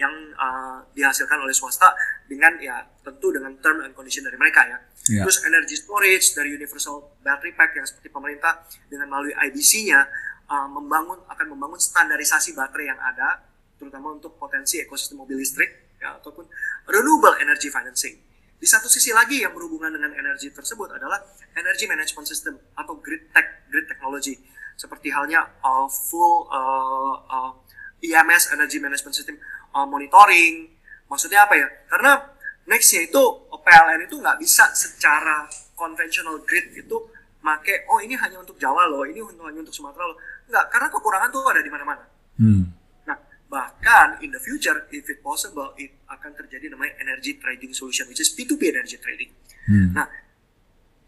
[0.00, 1.92] yang uh, dihasilkan oleh swasta
[2.24, 4.78] dengan ya tentu dengan term and condition dari mereka ya.
[5.12, 5.28] Yeah.
[5.28, 10.00] Terus energy storage dari Universal Battery Pack yang seperti pemerintah dengan melalui IBC-nya
[10.48, 13.44] uh, membangun akan membangun standarisasi baterai yang ada
[13.76, 16.48] terutama untuk potensi ekosistem mobil listrik ya ataupun
[16.88, 18.16] renewable energy financing.
[18.60, 21.20] Di satu sisi lagi yang berhubungan dengan energi tersebut adalah
[21.56, 24.36] energy management system atau grid tech, grid technology
[24.76, 27.52] seperti halnya uh, full uh, uh,
[28.00, 29.36] EMS Energy Management System
[29.74, 30.70] uh, monitoring.
[31.10, 31.66] Maksudnya apa ya?
[31.90, 32.22] Karena
[32.70, 33.22] nextnya itu
[33.60, 35.46] PLN itu nggak bisa secara
[35.78, 36.96] konvensional grid itu
[37.40, 40.18] make oh ini hanya untuk Jawa loh, ini hanya untuk Sumatera loh.
[40.50, 42.04] Nggak, karena kekurangan tuh ada di mana-mana.
[42.36, 42.68] Hmm.
[43.06, 48.10] Nah, bahkan in the future if it possible it akan terjadi namanya energy trading solution
[48.10, 49.30] which is P2P energy trading.
[49.70, 49.96] Hmm.
[49.96, 50.06] Nah,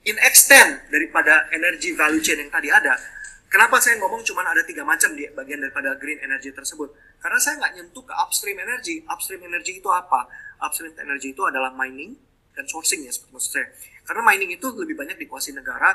[0.06, 2.96] in extent daripada energy value chain yang tadi ada,
[3.52, 6.88] Kenapa saya ngomong cuma ada tiga macam di bagian daripada green energy tersebut?
[7.20, 9.04] Karena saya nggak nyentuh ke upstream energy.
[9.04, 10.24] Upstream energy itu apa?
[10.64, 12.16] Upstream energy itu adalah mining
[12.56, 13.68] dan sourcing ya, seperti maksud saya.
[14.08, 15.92] Karena mining itu lebih banyak dikuasai negara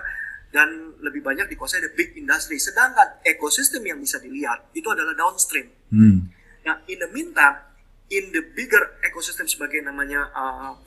[0.54, 2.62] dan lebih banyak dikuasai the big industry.
[2.62, 5.74] Sedangkan ekosistem yang bisa dilihat itu adalah downstream.
[5.90, 6.30] Hmm.
[6.62, 7.58] Nah, in the meantime,
[8.14, 10.78] in the bigger ecosystem sebagai namanya uh,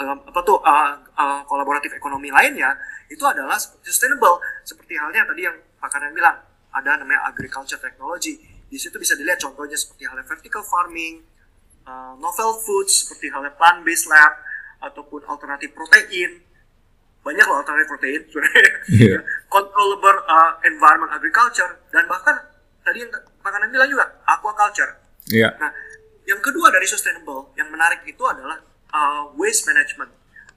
[0.00, 2.72] uh, apa tuh uh, uh, kolaboratif ekonomi lainnya
[3.12, 6.36] itu adalah sustainable seperti halnya tadi yang pakar yang bilang
[6.74, 8.42] ada namanya agriculture technology.
[8.66, 11.22] Di situ bisa dilihat contohnya seperti halnya vertical farming
[11.86, 14.34] uh, novel foods seperti halnya plant based lab
[14.82, 16.42] ataupun alternatif protein.
[17.22, 18.20] Banyak loh alternatif protein
[19.02, 19.22] yeah.
[19.46, 22.34] controllable uh, environment agriculture dan bahkan
[22.82, 23.10] tadi yang
[23.46, 24.98] makanan bilang juga aquaculture.
[25.26, 25.58] Yeah.
[25.58, 25.74] nah
[26.26, 30.10] yang kedua dari sustainable yang menarik itu adalah uh, waste management.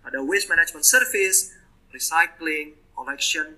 [0.06, 1.54] Ada waste management service
[1.94, 3.58] recycling collection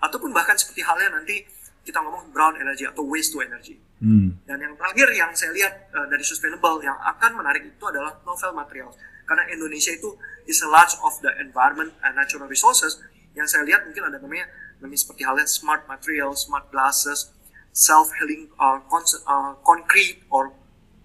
[0.00, 1.44] ataupun bahkan seperti halnya nanti
[1.86, 3.78] kita ngomong brown energy atau waste to energy.
[4.02, 4.36] Hmm.
[4.44, 8.52] Dan yang terakhir yang saya lihat uh, dari sustainable yang akan menarik itu adalah novel
[8.52, 8.98] materials.
[9.24, 10.18] Karena Indonesia itu
[10.50, 12.98] is a large of the environment and natural resources.
[13.38, 14.50] Yang saya lihat mungkin ada namanya,
[14.82, 17.30] namanya seperti halnya smart materials, smart glasses,
[17.76, 20.52] self healing uh, uh, concrete or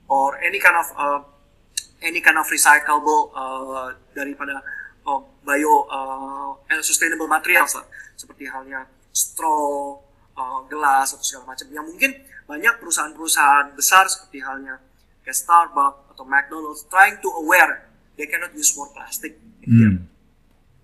[0.08, 1.22] or any kind of uh,
[2.02, 4.64] any kind of recyclable uh, daripada
[5.12, 10.00] uh, bio uh, sustainable materials lah seperti halnya straw,
[10.38, 12.16] uh, gelas atau segala macam yang mungkin
[12.48, 14.80] banyak perusahaan-perusahaan besar seperti halnya
[15.24, 17.88] kayak Starbucks atau McDonald's trying to aware
[18.20, 19.38] they cannot use more plastic.
[19.64, 20.10] Hmm.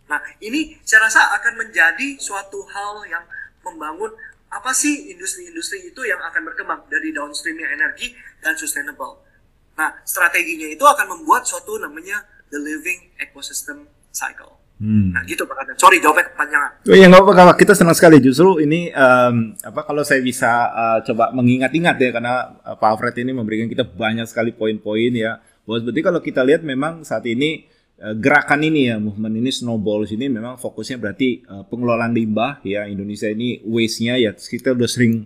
[0.08, 3.26] Nah, ini saya rasa akan menjadi suatu hal yang
[3.66, 4.16] membangun
[4.48, 9.20] apa sih industri-industri itu yang akan berkembang dari downstreamnya energi dan sustainable.
[9.76, 14.58] Nah, strateginya itu akan membuat suatu namanya the living ecosystem cycle.
[14.78, 15.10] Hmm.
[15.10, 15.74] Nah gitu Pak.
[15.82, 16.72] Sorry jawabnya kepanjangan.
[16.86, 21.00] Oh iya nggak apa-apa kita senang sekali justru ini um, apa kalau saya bisa uh,
[21.02, 25.42] coba mengingat-ingat ya karena uh, Pak Alfred ini memberikan kita banyak sekali poin-poin ya.
[25.66, 27.66] Bahwa berarti kalau kita lihat memang saat ini
[28.02, 32.86] uh, gerakan ini ya movement ini snowball ini memang fokusnya berarti uh, pengelolaan limbah ya
[32.86, 35.26] Indonesia ini waste-nya ya kita udah sering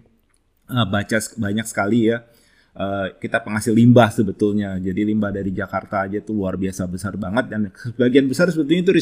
[0.72, 2.24] uh, baca banyak sekali ya
[2.72, 4.80] Uh, kita penghasil limbah sebetulnya.
[4.80, 7.52] Jadi limbah dari Jakarta aja itu luar biasa besar banget.
[7.52, 8.94] Dan sebagian besar sebetulnya itu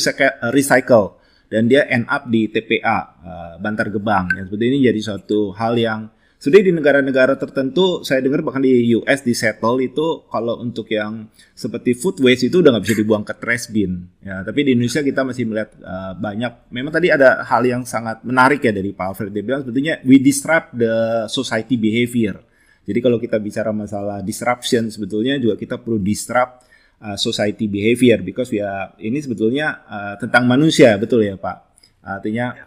[0.50, 1.22] recycle,
[1.54, 4.34] dan dia end up di TPA uh, eh, Bantar Gebang.
[4.38, 8.96] Yang seperti ini jadi suatu hal yang sudah di negara-negara tertentu saya dengar bahkan di
[8.96, 13.22] US di settle itu kalau untuk yang seperti food waste itu udah nggak bisa dibuang
[13.28, 14.08] ke trash bin.
[14.24, 16.74] Ya tapi di Indonesia kita masih melihat uh, banyak.
[16.74, 19.30] Memang tadi ada hal yang sangat menarik ya dari Pak Alfred.
[19.30, 22.42] Dia bilang sebetulnya we disrupt the society behavior
[22.90, 26.66] jadi kalau kita bicara masalah disruption sebetulnya juga kita perlu disrupt
[27.06, 31.58] uh, society behavior because ya ini sebetulnya uh, tentang manusia betul ya Pak.
[32.02, 32.58] Artinya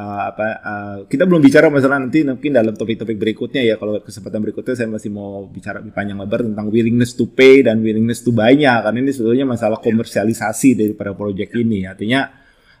[0.00, 3.76] uh, apa uh, kita belum bicara masalah nanti mungkin dalam topik-topik berikutnya ya.
[3.76, 7.84] Kalau kesempatan berikutnya saya masih mau bicara lebih panjang lebar tentang willingness to pay dan
[7.84, 8.80] willingness to buy-nya.
[8.80, 11.84] Karena ini sebetulnya masalah komersialisasi daripada proyek ini.
[11.84, 12.32] Artinya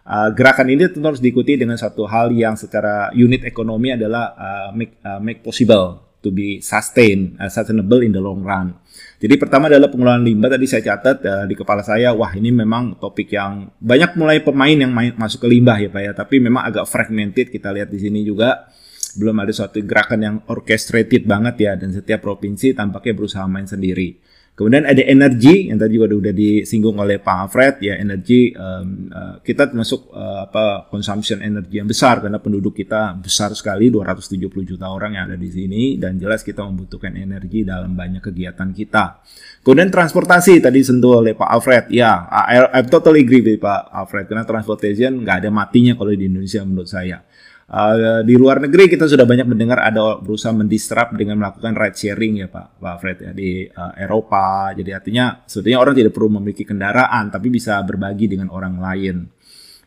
[0.08, 4.68] uh, gerakan ini tentu harus diikuti dengan satu hal yang secara unit ekonomi adalah uh,
[4.72, 8.76] make uh, make possible to be sustain, uh, sustainable in the long run.
[9.16, 13.00] Jadi pertama adalah pengelolaan limbah tadi saya catat uh, di kepala saya, wah ini memang
[13.00, 16.68] topik yang banyak mulai pemain yang main, masuk ke limbah ya Pak ya, tapi memang
[16.68, 18.68] agak fragmented kita lihat di sini juga
[19.16, 24.20] belum ada suatu gerakan yang orchestrated banget ya dan setiap provinsi tampaknya berusaha main sendiri.
[24.56, 29.36] Kemudian ada energi yang tadi juga udah disinggung oleh Pak Alfred ya energi um, uh,
[29.44, 34.88] kita termasuk uh, apa consumption energi yang besar karena penduduk kita besar sekali 270 juta
[34.88, 39.20] orang yang ada di sini dan jelas kita membutuhkan energi dalam banyak kegiatan kita.
[39.60, 44.24] Kemudian transportasi tadi sentuh oleh Pak Alfred ya I, I totally agree with Pak Alfred
[44.24, 47.20] karena transportation nggak ada matinya kalau di Indonesia menurut saya.
[47.66, 52.38] Uh, di luar negeri kita sudah banyak mendengar ada berusaha mendisrupt dengan melakukan ride sharing
[52.38, 54.70] ya Pak Pak Fred ya di uh, Eropa.
[54.70, 59.16] Jadi artinya sebetulnya orang tidak perlu memiliki kendaraan tapi bisa berbagi dengan orang lain.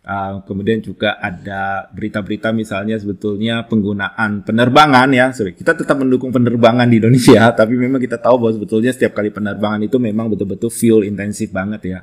[0.04, 5.32] Uh, kemudian juga ada berita-berita misalnya sebetulnya penggunaan penerbangan ya.
[5.32, 9.32] Sorry, kita tetap mendukung penerbangan di Indonesia, tapi memang kita tahu bahwa sebetulnya setiap kali
[9.32, 12.00] penerbangan itu memang betul-betul fuel intensif banget ya.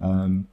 [0.00, 0.48] Um,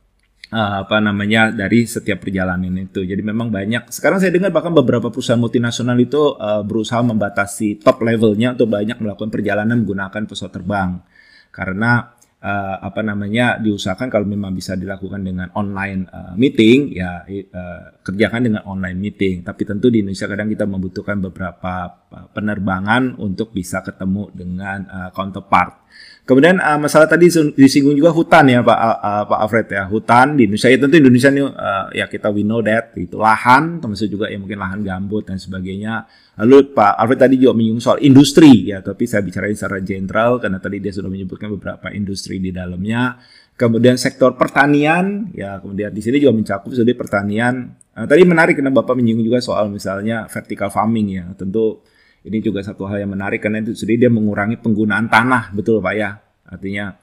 [0.54, 3.06] uh, apa namanya dari setiap perjalanan itu.
[3.06, 3.90] Jadi memang banyak.
[3.94, 8.98] Sekarang saya dengar bahkan beberapa perusahaan multinasional itu uh, berusaha membatasi top levelnya untuk banyak
[9.00, 11.02] melakukan perjalanan menggunakan pesawat terbang
[11.50, 18.02] karena uh, apa namanya diusahakan kalau memang bisa dilakukan dengan online uh, meeting ya uh,
[18.02, 19.44] kerjakan dengan online meeting.
[19.46, 25.88] Tapi tentu di Indonesia kadang kita membutuhkan beberapa penerbangan untuk bisa ketemu dengan uh, counterpart.
[26.30, 27.26] Kemudian uh, masalah tadi
[27.58, 31.30] disinggung juga hutan ya Pak uh, Pak Alfred ya hutan di Indonesia ya tentu Indonesia
[31.34, 35.26] ini uh, ya kita we know that itu lahan termasuk juga ya mungkin lahan gambut
[35.26, 36.06] dan sebagainya.
[36.38, 40.62] Lalu Pak Alfred tadi juga menyinggung soal industri ya tapi saya bicarain secara general karena
[40.62, 43.18] tadi dia sudah menyebutkan beberapa industri di dalamnya.
[43.58, 47.74] Kemudian sektor pertanian ya kemudian di sini juga mencakup sudah pertanian.
[47.98, 51.82] Uh, tadi menarik karena Bapak menyinggung juga soal misalnya vertical farming ya tentu
[52.30, 55.94] ini juga satu hal yang menarik karena itu jadi dia mengurangi penggunaan tanah, betul Pak
[55.98, 56.22] ya.
[56.46, 56.94] Artinya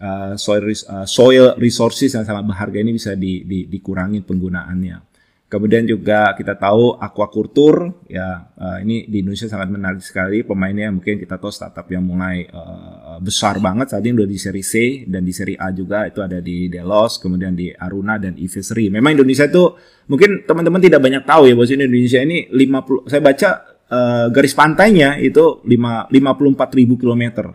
[0.00, 5.12] uh, soil, uh, soil resources yang sangat berharga ini bisa di, di, dikurangi penggunaannya.
[5.52, 11.20] Kemudian juga kita tahu aquaculture ya uh, ini di Indonesia sangat menarik sekali pemainnya mungkin
[11.20, 15.20] kita tahu startup yang mulai uh, besar banget saat ini udah di seri C dan
[15.20, 18.88] di seri A juga itu ada di Delos kemudian di Aruna dan Ifisri.
[18.88, 19.76] Memang Indonesia itu
[20.08, 23.48] mungkin teman-teman tidak banyak tahu ya bahwa Indonesia ini 50 saya baca
[23.92, 27.52] uh, garis pantainya itu 5 54 ribu kilometer.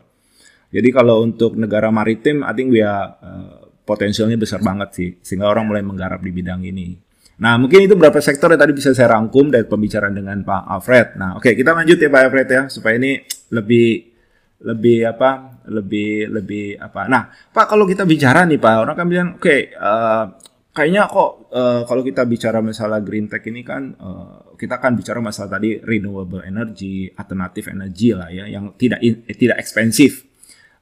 [0.69, 5.47] Jadi kalau untuk negara maritim, I think we are uh, potensialnya besar banget sih, sehingga
[5.49, 7.07] orang mulai menggarap di bidang ini.
[7.38, 11.07] Nah, mungkin itu beberapa sektor yang tadi bisa saya rangkum dari pembicaraan dengan Pak Alfred.
[11.15, 13.21] Nah, oke okay, kita lanjut ya Pak Alfred ya, supaya ini
[13.53, 13.89] lebih
[14.57, 17.05] lebih apa, lebih lebih apa.
[17.05, 20.33] Nah, Pak kalau kita bicara nih Pak, orang kan bilang, oke, okay, uh,
[20.78, 25.17] kayaknya kok uh, kalau kita bicara masalah green tech ini kan uh, kita kan bicara
[25.17, 30.30] masalah tadi renewable energy, alternatif energi lah ya yang tidak in, eh, tidak ekspensif.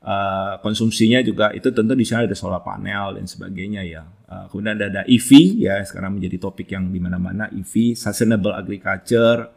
[0.05, 4.03] Uh, konsumsinya juga itu tentu di sana ada solar panel dan sebagainya ya.
[4.27, 9.49] Uh, kemudian ada, ada EV ya sekarang menjadi topik yang di mana-mana EV, sustainable agriculture,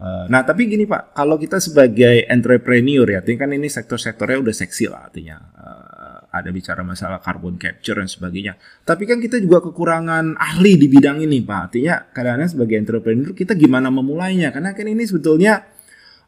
[0.00, 4.84] nah tapi gini Pak, kalau kita sebagai entrepreneur ya, artinya kan ini sektor-sektornya udah seksi
[4.88, 5.36] lah artinya.
[5.52, 8.56] Uh, ada bicara masalah carbon capture dan sebagainya.
[8.88, 11.60] Tapi kan kita juga kekurangan ahli di bidang ini Pak.
[11.68, 14.48] Artinya kadang-kadang sebagai entrepreneur kita gimana memulainya?
[14.48, 15.60] Karena kan ini sebetulnya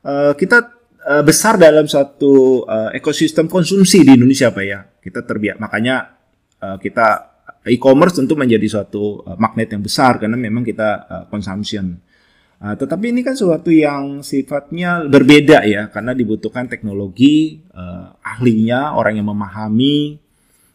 [0.05, 0.85] uh, kita
[1.25, 2.65] besar dalam satu
[2.97, 4.81] ekosistem konsumsi di Indonesia Pak ya.
[4.89, 6.17] Kita terbiak makanya
[6.81, 7.37] kita
[7.69, 12.01] e-commerce tentu menjadi suatu magnet yang besar karena memang kita uh, consumption.
[12.63, 19.21] Uh, tetapi ini kan sesuatu yang sifatnya berbeda ya, karena dibutuhkan teknologi, uh, ahlinya, orang
[19.21, 20.17] yang memahami.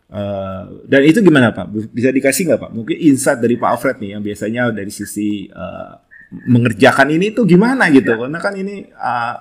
[0.10, 1.70] Uh, dan itu gimana Pak?
[1.94, 2.72] Bisa dikasih nggak Pak?
[2.74, 5.94] Mungkin insight dari Pak Alfred nih yang biasanya dari sisi uh,
[6.30, 8.14] mengerjakan ini tuh gimana gitu?
[8.14, 8.18] Ya.
[8.18, 9.36] Karena kan ini uh,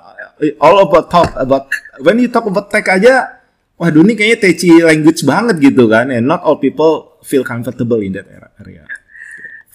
[0.61, 1.69] all about talk about
[2.01, 3.45] when you talk about tech aja,
[3.77, 8.17] wah ini kayaknya techy language banget gitu kan, and not all people feel comfortable in
[8.17, 8.29] that
[8.61, 8.85] area.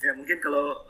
[0.04, 0.83] Ya mungkin kalau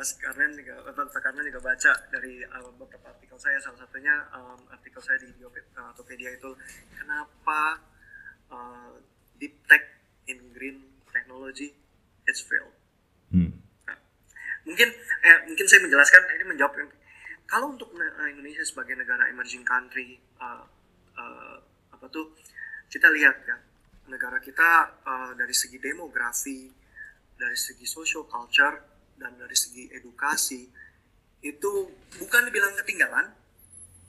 [0.00, 4.56] Mas Karnen juga Pak Karnen juga baca dari uh, beberapa artikel saya salah satunya um,
[4.72, 6.56] artikel saya di Tokopedia itu
[6.96, 7.76] kenapa
[8.48, 8.96] uh,
[9.36, 9.84] deep tech
[10.24, 11.76] in green technology
[12.24, 12.72] it's failed.
[13.28, 13.60] Hmm.
[13.84, 14.00] Nah,
[14.64, 14.88] mungkin
[15.20, 16.80] eh, mungkin saya menjelaskan ini menjawab
[17.44, 17.92] kalau untuk
[18.24, 20.64] Indonesia sebagai negara emerging country uh,
[21.12, 21.60] uh,
[21.92, 22.32] apa tuh
[22.88, 23.60] kita lihat ya
[24.08, 26.72] negara kita uh, dari segi demografi
[27.36, 28.89] dari segi social culture
[29.20, 30.64] dan dari segi edukasi
[31.44, 31.72] itu
[32.16, 33.28] bukan dibilang ketinggalan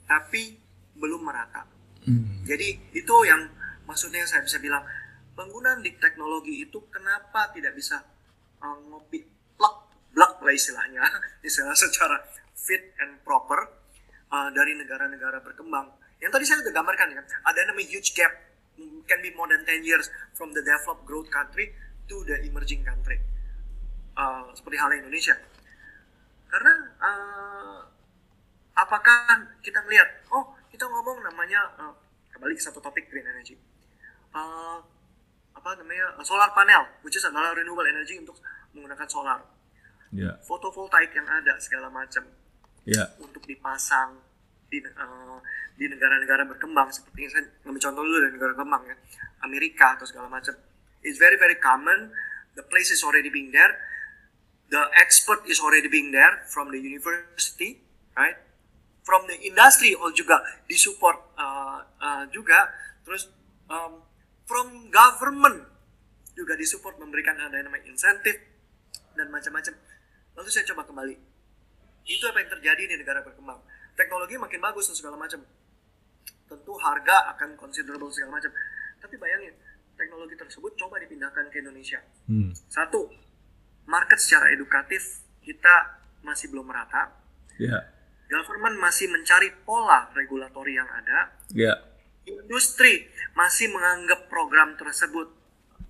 [0.08, 0.56] tapi
[0.96, 1.68] belum merata.
[2.08, 2.42] Hmm.
[2.48, 3.46] Jadi itu yang
[3.84, 4.82] maksudnya saya bisa bilang
[5.36, 8.00] penggunaan di teknologi itu kenapa tidak bisa
[8.60, 9.24] uh, ngopi
[9.56, 9.76] plug
[10.12, 11.04] blak lah istilahnya
[11.46, 12.20] istilah secara
[12.56, 13.68] fit and proper
[14.32, 15.92] uh, dari negara-negara berkembang.
[16.20, 18.32] Yang tadi saya sudah gambarkan ya, ada namanya huge gap
[19.04, 21.74] can be more than 10 years from the developed growth country
[22.08, 23.20] to the emerging country
[24.16, 25.36] uh, seperti halnya Indonesia.
[26.52, 27.80] Karena uh,
[28.76, 31.94] apakah kita melihat, oh kita ngomong namanya uh,
[32.32, 33.56] kembali ke satu topik green energy,
[34.36, 34.80] uh,
[35.56, 38.36] apa namanya uh, solar panel, which is adalah renewable energy untuk
[38.76, 39.40] menggunakan solar,
[40.12, 40.36] yeah.
[40.44, 42.24] fotovoltaik yang ada segala macam,
[42.84, 43.08] yeah.
[43.20, 44.20] untuk dipasang
[44.68, 45.36] di uh,
[45.76, 48.96] di negara-negara berkembang seperti saya ngambil contoh dulu dari negara berkembang ya.
[49.44, 50.52] Amerika atau segala macam.
[51.04, 52.12] It's very very common.
[52.56, 53.72] The place is already being there
[54.72, 57.84] the expert is already being there from the university,
[58.16, 58.40] right?
[59.04, 62.72] From the industry all juga disupport uh, uh, juga.
[63.04, 63.28] Terus
[63.68, 64.00] um,
[64.48, 65.68] from government
[66.32, 68.32] juga disupport memberikan ada yang namanya insentif
[69.12, 69.76] dan macam-macam.
[70.40, 71.14] Lalu saya coba kembali.
[72.08, 73.60] Itu apa yang terjadi di negara berkembang.
[73.92, 75.44] Teknologi makin bagus dan segala macam.
[76.48, 78.48] Tentu harga akan considerable segala macam.
[79.04, 79.52] Tapi bayangin,
[80.00, 82.00] teknologi tersebut coba dipindahkan ke Indonesia.
[82.24, 82.56] Hmm.
[82.72, 83.12] Satu,
[83.86, 87.12] market secara edukatif kita masih belum merata.
[87.58, 87.82] Yeah.
[88.30, 91.34] Government masih mencari pola regulatori yang ada.
[91.52, 91.76] Yeah.
[92.24, 95.28] Industri masih menganggap program tersebut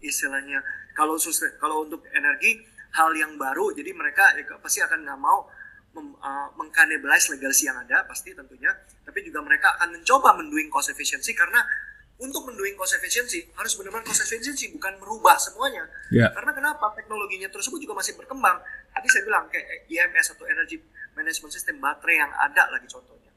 [0.03, 1.16] istilahnya kalau
[1.61, 2.61] kalau untuk energi
[2.93, 5.49] hal yang baru, jadi mereka ya, pasti akan nggak mau
[5.97, 8.72] mem, uh, mengkanibalize legacy yang ada pasti tentunya,
[9.05, 11.64] tapi juga mereka akan mencoba mendoing cost efficiency karena
[12.23, 15.91] untuk mendoing cost efficiency harus benar-benar cost efficiency bukan merubah semuanya.
[16.14, 16.31] Yeah.
[16.31, 16.95] Karena kenapa?
[16.95, 18.62] Teknologinya tersebut juga masih berkembang.
[18.95, 20.79] Tadi saya bilang kayak EMS atau energy
[21.18, 23.35] management system baterai yang ada lagi contohnya.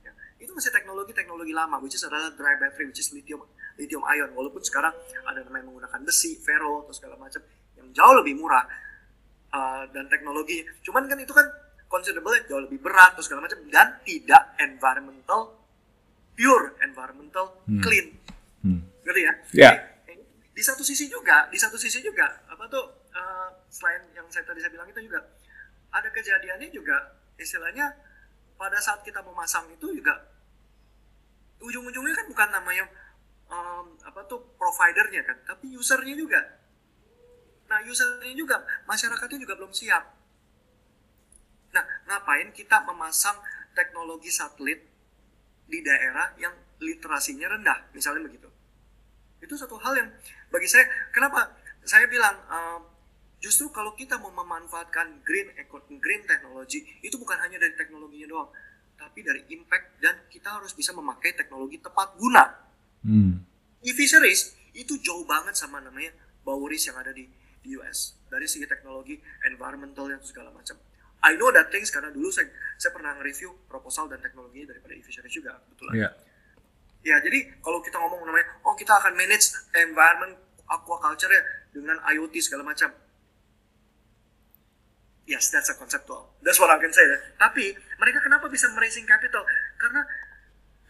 [0.00, 0.12] Ya.
[0.40, 3.44] Itu masih teknologi-teknologi lama, which is adalah dry battery, which is lithium
[3.76, 4.32] lithium ion.
[4.32, 4.96] Walaupun sekarang
[5.28, 7.44] ada namanya menggunakan besi, ferro atau segala macam
[7.76, 8.64] yang jauh lebih murah
[9.52, 10.64] uh, dan teknologi.
[10.80, 11.44] Cuman kan itu kan
[11.84, 15.61] considerable jauh lebih berat atau segala macam dan tidak environmental
[16.32, 17.80] pure environmental hmm.
[17.84, 18.22] clean
[18.62, 18.80] Hmm.
[19.02, 19.34] Ngerti ya?
[19.52, 19.74] Yeah.
[20.52, 24.62] Di satu sisi juga, di satu sisi juga apa tuh uh, selain yang saya tadi
[24.62, 25.18] saya bilang itu juga
[25.90, 27.90] ada kejadiannya juga istilahnya
[28.54, 30.14] pada saat kita memasang itu juga
[31.58, 32.86] ujung-ujungnya kan bukan namanya
[33.50, 36.40] um, apa tuh providernya kan, tapi usernya juga.
[37.66, 40.04] Nah usernya juga masyarakatnya juga belum siap.
[41.74, 43.40] Nah ngapain kita memasang
[43.74, 44.91] teknologi satelit
[45.66, 46.52] di daerah yang
[46.82, 48.48] literasinya rendah, misalnya begitu.
[49.42, 50.08] Itu satu hal yang
[50.50, 52.80] bagi saya, kenapa saya bilang uh,
[53.42, 55.50] justru kalau kita mau memanfaatkan green
[55.98, 58.50] green technology itu bukan hanya dari teknologinya doang,
[58.94, 62.44] tapi dari impact dan kita harus bisa memakai teknologi tepat guna.
[63.02, 63.42] Hmm.
[63.82, 66.14] E-fisheries itu jauh banget sama namanya
[66.46, 67.26] Boweries yang ada di,
[67.62, 70.78] di US dari segi teknologi environmental yang segala macam.
[71.22, 75.30] I know that things karena dulu saya saya pernah nge-review proposal dan teknologi daripada e-fisheries
[75.30, 75.94] juga kebetulan.
[75.94, 76.12] Yeah.
[77.02, 81.42] Ya, jadi kalau kita ngomong namanya, oh kita akan manage environment aquaculture ya
[81.74, 82.90] dengan IoT segala macam.
[85.26, 86.34] Yes, that's a conceptual.
[86.42, 87.06] That's what I can say.
[87.38, 89.46] Tapi mereka kenapa bisa raising capital?
[89.78, 90.02] Karena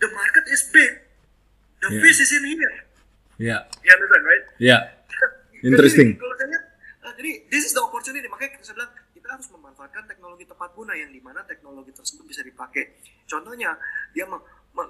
[0.01, 1.12] the market is big.
[1.85, 2.01] The Yeah.
[2.01, 2.76] fish is in here.
[3.37, 4.45] Ya, You understand, right?
[4.70, 4.78] ya.
[5.61, 6.16] Interesting.
[6.16, 6.59] Jadi, kalau saya
[7.05, 8.26] eh, jadi this is the opportunity.
[8.26, 9.47] Makanya saya bilang kita harus
[9.83, 13.03] memanfaatkan teknologi tepat guna yang di mana teknologi tersebut bisa dipakai.
[13.26, 13.74] Contohnya
[14.14, 14.30] dia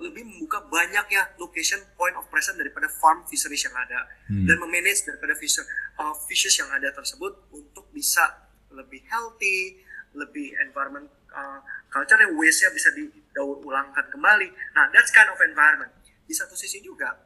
[0.05, 4.45] lebih membuka banyak ya location point of presence daripada farm fisheries yang ada Hmm.
[4.45, 5.65] dan memanage daripada fisher,
[5.97, 9.81] uh, fishes yang ada tersebut untuk bisa lebih healthy,
[10.13, 14.49] lebih environment uh, culture yang waste-nya bisa didaur ulangkan kembali.
[14.77, 15.89] Nah, that's kind of environment.
[16.29, 17.17] Di satu sisi juga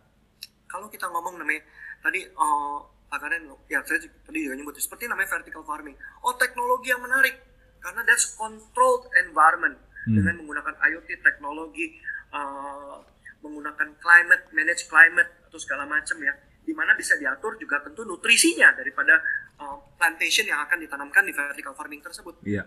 [0.71, 1.67] kalau kita ngomong namanya
[1.99, 5.95] tadi uh, Pak Karen, ya saya tadi juga nyebut seperti namanya vertical farming.
[6.27, 7.56] Oh teknologi yang menarik
[7.87, 10.23] karena that's controlled environment Hmm.
[10.23, 11.99] dengan menggunakan IoT teknologi,
[12.31, 13.03] uh,
[13.43, 16.31] menggunakan climate, manage climate atau segala macam ya,
[16.63, 19.19] di mana bisa diatur juga tentu nutrisinya daripada
[19.59, 22.63] uh, plantation yang akan ditanamkan di vertical farming tersebut Iya.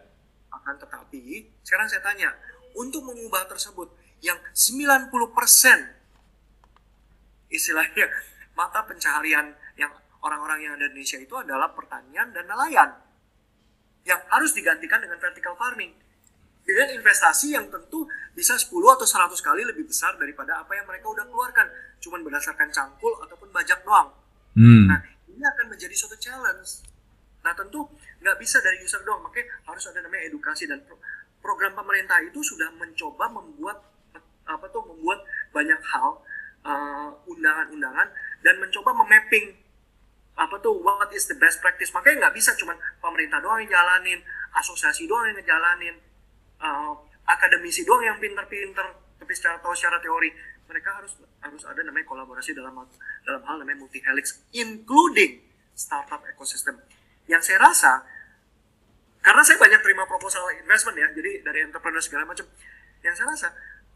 [0.52, 2.36] akan tetapi sekarang saya tanya
[2.76, 3.88] untuk mengubah tersebut
[4.20, 5.08] yang 90%
[7.50, 8.06] istilahnya
[8.52, 9.96] mata pencaharian yang
[10.28, 13.00] orang-orang yang ada di Indonesia itu adalah pertanian dan nelayan
[14.10, 15.94] yang harus digantikan dengan vertical farming
[16.66, 21.10] dengan investasi yang tentu bisa 10 atau 100 kali lebih besar daripada apa yang mereka
[21.14, 21.70] udah keluarkan
[22.02, 24.10] cuman berdasarkan cangkul ataupun bajak doang
[24.58, 24.90] Hmm.
[24.90, 25.00] Nah,
[25.30, 26.84] ini akan menjadi suatu challenge.
[27.46, 27.86] Nah, tentu
[28.20, 31.00] nggak bisa dari user doang, makanya harus ada namanya edukasi dan pro-
[31.40, 33.80] program pemerintah itu sudah mencoba membuat
[34.50, 35.22] apa tuh membuat
[35.54, 36.20] banyak hal
[36.66, 38.08] uh, undangan-undangan
[38.42, 39.56] dan mencoba memapping
[40.40, 41.92] apa tuh what is the best practice.
[41.92, 44.24] Makanya nggak bisa cuman pemerintah doang yang jalanin,
[44.56, 46.00] asosiasi doang yang ngejalanin,
[46.64, 46.96] uh,
[47.28, 48.88] akademisi doang yang pinter-pinter
[49.20, 50.32] tapi secara tahu secara teori.
[50.72, 52.72] Mereka harus harus ada namanya kolaborasi dalam
[53.28, 55.44] dalam hal namanya multi helix including
[55.76, 56.80] startup ecosystem.
[57.28, 57.92] Yang saya rasa
[59.20, 62.48] karena saya banyak terima proposal investment ya jadi dari entrepreneur segala macam.
[63.04, 63.48] Yang saya rasa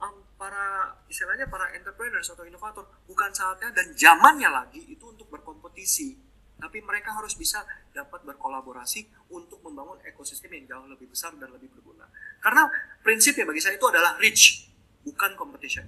[0.03, 6.32] um, para istilahnya para entrepreneurs atau inovator bukan saatnya dan zamannya lagi itu untuk berkompetisi
[6.59, 11.69] tapi mereka harus bisa dapat berkolaborasi untuk membangun ekosistem yang jauh lebih besar dan lebih
[11.73, 12.07] berguna
[12.39, 12.69] karena
[13.01, 14.69] prinsipnya bagi saya itu adalah reach
[15.03, 15.85] bukan competition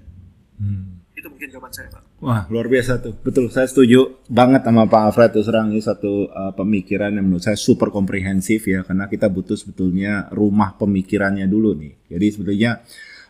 [0.56, 1.04] Hmm.
[1.12, 3.12] itu mungkin jawaban saya pak Wah, luar biasa tuh.
[3.22, 7.44] Betul, saya setuju banget sama Pak Alfred terus terang ini satu uh, pemikiran yang menurut
[7.44, 12.08] saya super komprehensif ya karena kita butuh sebetulnya rumah pemikirannya dulu nih.
[12.08, 12.80] Jadi sebetulnya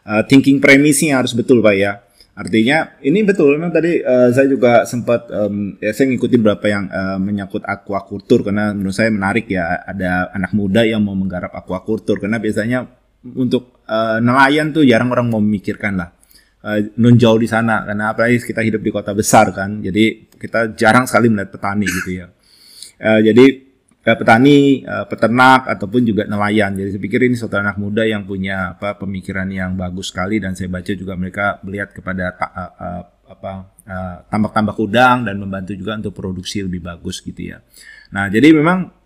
[0.06, 2.05] uh, thinking premise-nya harus betul Pak ya.
[2.36, 6.84] Artinya ini betul memang tadi uh, saya juga sempat um, ya saya ngikutin berapa yang
[6.92, 12.20] uh, menyangkut aquaculture karena menurut saya menarik ya ada anak muda yang mau menggarap aquaculture
[12.20, 12.92] karena biasanya
[13.24, 16.12] untuk uh, nelayan tuh jarang orang mau memikirkan lah
[16.68, 20.76] uh, nun jauh di sana karena apalagi kita hidup di kota besar kan jadi kita
[20.76, 22.28] jarang sekali melihat petani gitu ya.
[23.00, 23.65] Uh, jadi
[24.06, 28.24] uh, petani uh, peternak ataupun juga nelayan jadi saya pikir ini suatu anak muda yang
[28.24, 32.72] punya apa pemikiran yang bagus sekali dan saya baca juga mereka melihat kepada ta- uh,
[32.78, 33.54] uh, apa
[34.30, 37.58] tambak-tambak udang dan membantu juga untuk produksi lebih bagus gitu ya
[38.14, 39.06] nah jadi memang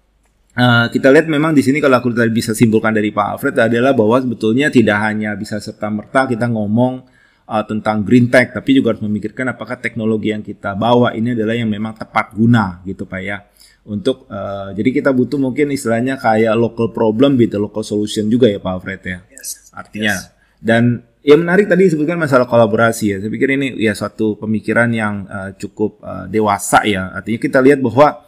[0.60, 3.95] Uh, kita lihat memang di sini kalau aku tadi bisa simpulkan dari Pak Alfred adalah
[3.95, 7.06] bahwa sebetulnya tidak hanya bisa serta merta kita ngomong
[7.50, 11.56] uh, tentang green tech, tapi juga harus memikirkan apakah teknologi yang kita bawa ini adalah
[11.58, 13.45] yang memang tepat guna gitu Pak ya.
[13.90, 18.62] Untuk uh, jadi kita butuh mungkin istilahnya kayak local problem the local solution juga ya
[18.62, 19.18] Pak Alfred ya?
[19.34, 19.74] Yes.
[19.74, 20.14] Artinya.
[20.14, 20.38] Yes.
[20.60, 23.18] dan yang menarik tadi disebutkan masalah kolaborasi ya.
[23.20, 27.12] Saya pikir ini ya suatu pemikiran yang uh, cukup uh, dewasa ya.
[27.12, 28.24] Artinya kita lihat bahwa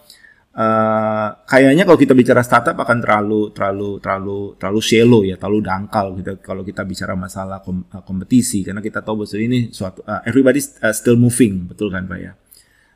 [0.51, 6.05] uh, kayaknya kalau kita bicara startup akan terlalu terlalu terlalu terlalu shallow ya terlalu dangkal
[6.19, 8.61] gitu kalau kita bicara masalah kom- uh, kompetisi.
[8.67, 11.71] Karena kita tahu bahwa ini suatu uh, everybody uh, still moving.
[11.71, 12.31] Betul kan pak ya?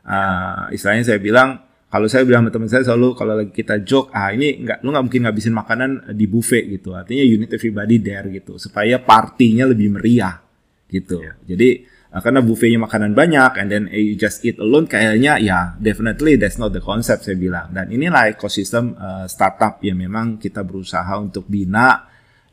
[0.06, 4.10] Uh, istilahnya saya bilang kalau saya bilang sama teman saya selalu kalau lagi kita joke
[4.10, 6.98] ah ini nggak lu nggak mungkin ngabisin makanan di buffet gitu.
[6.98, 8.58] Artinya you need everybody there gitu.
[8.58, 10.42] Supaya partinya lebih meriah
[10.90, 11.22] gitu.
[11.46, 15.78] Jadi uh, karena buffetnya makanan banyak and then eh, you just eat alone kayaknya ya
[15.78, 17.70] definitely that's not the concept saya bilang.
[17.70, 22.02] Dan inilah ekosistem uh, startup yang memang kita berusaha untuk bina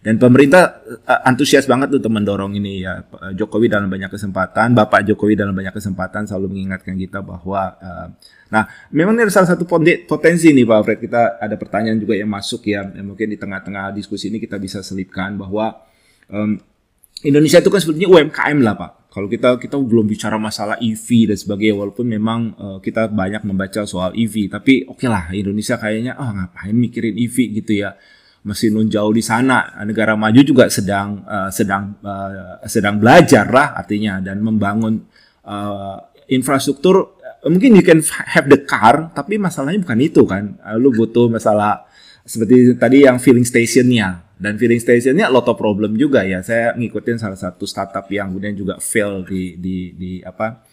[0.04, 5.39] dan pemerintah uh, antusias banget untuk mendorong ini ya Jokowi dalam banyak kesempatan Bapak Jokowi
[5.39, 8.08] dalam banyak kesempatan selalu mengingatkan kita bahwa uh,
[8.51, 9.64] nah memang ini ada salah satu
[10.06, 13.95] potensi nih Pak Fred kita ada pertanyaan juga yang masuk ya yang mungkin di tengah-tengah
[13.95, 15.72] diskusi ini kita bisa selipkan bahwa
[16.28, 16.60] um,
[17.24, 18.91] Indonesia itu kan sebetulnya UMKM lah Pak.
[19.14, 23.86] Kalau kita kita belum bicara masalah EV dan sebagainya, walaupun memang uh, kita banyak membaca
[23.88, 27.93] soal EV, tapi oke lah Indonesia kayaknya ah ngapain mikirin EV gitu ya,
[28.43, 29.71] masih nun jauh di sana.
[29.87, 35.03] Negara maju juga sedang uh, sedang uh, sedang belajar lah artinya dan membangun
[35.47, 37.19] uh, infrastruktur.
[37.43, 37.99] Mungkin you can
[38.31, 40.55] have the car, tapi masalahnya bukan itu kan.
[40.79, 41.83] Lu butuh masalah
[42.23, 47.19] seperti tadi yang filling stationnya dan filling stationnya lot of problem juga ya saya ngikutin
[47.19, 50.63] salah satu startup yang kemudian juga fail di di di apa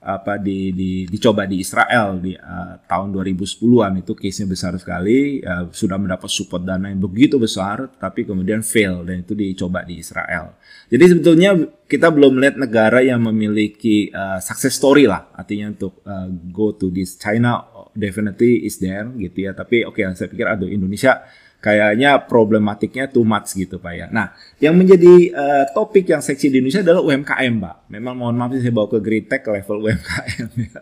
[0.00, 5.68] apa di, di dicoba di Israel di uh, tahun 2010-an itu case-nya besar sekali uh,
[5.68, 10.56] sudah mendapat support dana yang begitu besar tapi kemudian fail dan itu dicoba di Israel.
[10.88, 11.52] Jadi sebetulnya
[11.84, 16.88] kita belum melihat negara yang memiliki uh, success story lah artinya untuk uh, go to
[16.88, 21.20] this China definitely is there gitu ya tapi oke okay, saya pikir ada Indonesia
[21.60, 24.06] kayaknya problematiknya too much gitu Pak ya.
[24.08, 27.76] Nah, yang menjadi uh, topik yang seksi di Indonesia adalah UMKM Pak.
[27.92, 30.80] Memang mohon maaf saya bawa ke Green Tech level UMKM ya.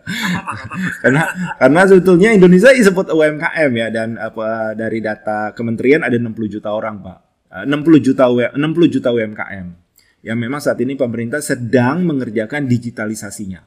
[1.03, 1.23] karena
[1.59, 7.03] karena sebetulnya Indonesia disebut UMKM ya dan apa dari data kementerian ada 60 juta orang
[7.03, 7.19] Pak.
[7.51, 9.67] Uh, 60 juta 60 juta UMKM.
[10.19, 13.63] Yang memang saat ini pemerintah sedang mengerjakan digitalisasinya.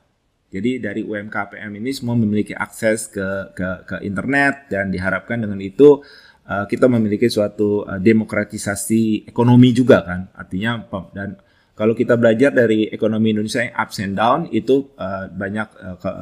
[0.53, 6.05] Jadi dari UMKM ini semua memiliki akses ke ke ke internet dan diharapkan dengan itu
[6.53, 10.85] uh, kita memiliki suatu uh, demokratisasi ekonomi juga kan artinya
[11.17, 11.41] dan
[11.73, 15.73] kalau kita belajar dari ekonomi Indonesia yang ups and down itu uh, banyak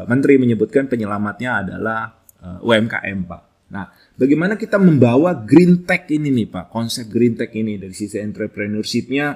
[0.06, 3.42] menteri menyebutkan penyelamatnya adalah UMKM Pak.
[3.74, 8.16] Nah, bagaimana kita membawa green tech ini nih Pak, konsep green tech ini dari sisi
[8.16, 9.26] entrepreneurship-nya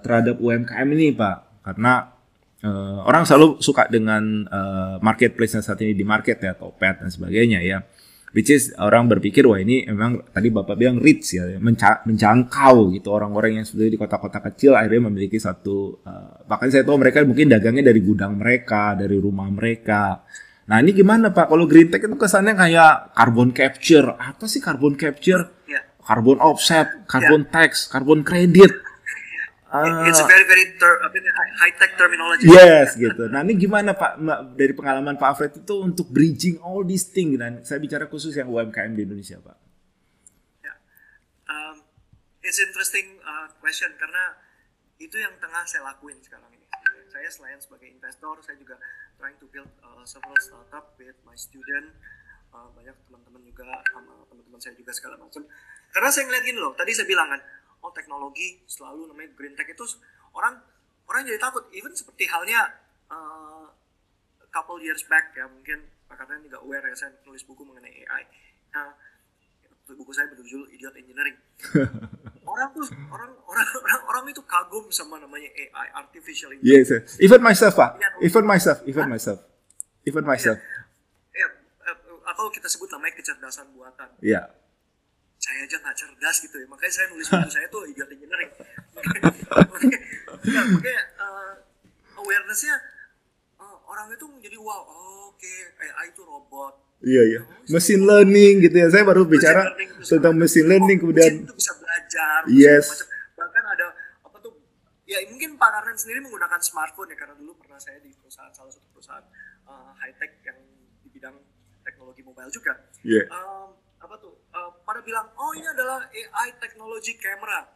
[0.00, 2.08] terhadap UMKM ini Pak, karena
[3.04, 4.48] orang selalu suka dengan
[5.04, 7.84] marketplace saat ini di market ya, Topet dan sebagainya ya
[8.34, 13.08] which is orang berpikir wah ini emang tadi bapak bilang rich ya menca menjangkau gitu
[13.14, 17.48] orang-orang yang sudah di kota-kota kecil akhirnya memiliki satu uh, bahkan saya tahu mereka mungkin
[17.48, 20.26] dagangnya dari gudang mereka dari rumah mereka.
[20.64, 21.52] Nah ini gimana pak?
[21.52, 24.16] Kalau green tech itu kesannya kayak carbon capture.
[24.16, 25.54] Apa sih carbon capture?
[25.70, 25.94] Yeah.
[26.04, 27.52] carbon offset carbon yeah.
[27.52, 28.70] tax carbon credit
[29.74, 31.02] Uh, It's a very very ter,
[31.58, 32.46] high tech terminology.
[32.46, 33.26] Yes gitu.
[33.26, 34.22] Nah ini gimana Pak
[34.54, 38.46] dari pengalaman Pak Alfred itu untuk bridging all these things dan saya bicara khusus yang
[38.54, 39.56] UMKM di Indonesia Pak.
[40.62, 40.78] Ya,
[41.50, 41.82] um,
[42.46, 44.38] it's interesting uh, question karena
[45.02, 46.70] itu yang tengah saya lakuin sekarang ini.
[47.10, 48.78] Saya selain sebagai investor, saya juga
[49.18, 51.90] trying to build uh, several startup with my student.
[52.54, 55.42] Uh, banyak teman-teman juga teman-teman saya juga segala macam.
[55.90, 57.42] Karena saya ngeliat gini loh, tadi saya bilang kan,
[57.84, 59.84] oh teknologi selalu namanya green tech itu
[60.32, 60.56] orang
[61.04, 61.68] orang jadi takut.
[61.76, 62.64] Even seperti halnya
[63.12, 63.68] uh,
[64.48, 68.22] couple years back ya mungkin Pak Karten juga aware ya saya nulis buku mengenai AI
[68.70, 68.94] nah
[69.84, 71.36] buku saya berjudul Idiot Engineering.
[72.48, 77.40] Orang tuh orang orang orang orang itu kagum sama namanya AI artificial intelligence yes, even
[77.40, 77.96] myself pak.
[77.96, 79.40] Ya, even myself even myself.
[80.04, 80.60] Even myself.
[81.32, 81.48] Ya,
[81.88, 81.92] ya,
[82.28, 84.08] atau kita sebut namanya kecerdasan buatan.
[84.20, 84.44] Ya
[85.44, 88.64] saya aja nggak cerdas gitu ya makanya saya nulis buku saya tuh idiot engineering ya,
[90.72, 91.52] makanya uh,
[92.16, 92.74] awarenessnya
[93.60, 97.40] uh, orang itu menjadi wow oh, oke okay, AI itu robot Iya iya.
[97.44, 98.88] Oh, machine learning gitu ya.
[98.88, 102.40] Saya baru bicara tentang machine learning oh, kemudian itu bisa belajar.
[102.48, 103.04] Yes.
[103.36, 103.92] Bahkan ada
[104.24, 104.56] apa tuh?
[105.04, 108.72] Ya mungkin Pak Karnen sendiri menggunakan smartphone ya karena dulu pernah saya di perusahaan salah
[108.72, 109.20] satu perusahaan
[109.68, 110.56] uh, high tech yang
[111.04, 111.36] di bidang
[111.84, 112.72] teknologi mobile juga.
[113.04, 113.28] Yeah.
[113.28, 114.43] Um, apa tuh uh,
[114.84, 117.66] pada bilang oh ini adalah AI teknologi kamera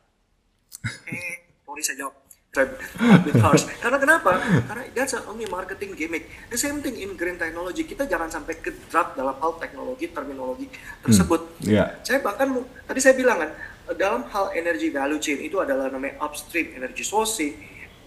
[1.08, 4.40] eh sorry saya jawab karena kenapa?
[4.40, 6.26] Karena that's only marketing gimmick.
[6.48, 7.84] The same thing in green technology.
[7.84, 10.66] Kita jangan sampai ke drop dalam hal teknologi terminologi
[11.04, 11.60] tersebut.
[11.62, 12.00] Hmm, yeah.
[12.02, 12.50] Saya bahkan
[12.88, 13.50] tadi saya bilang kan
[13.94, 17.54] dalam hal energy value chain itu adalah namanya upstream energy sourcing,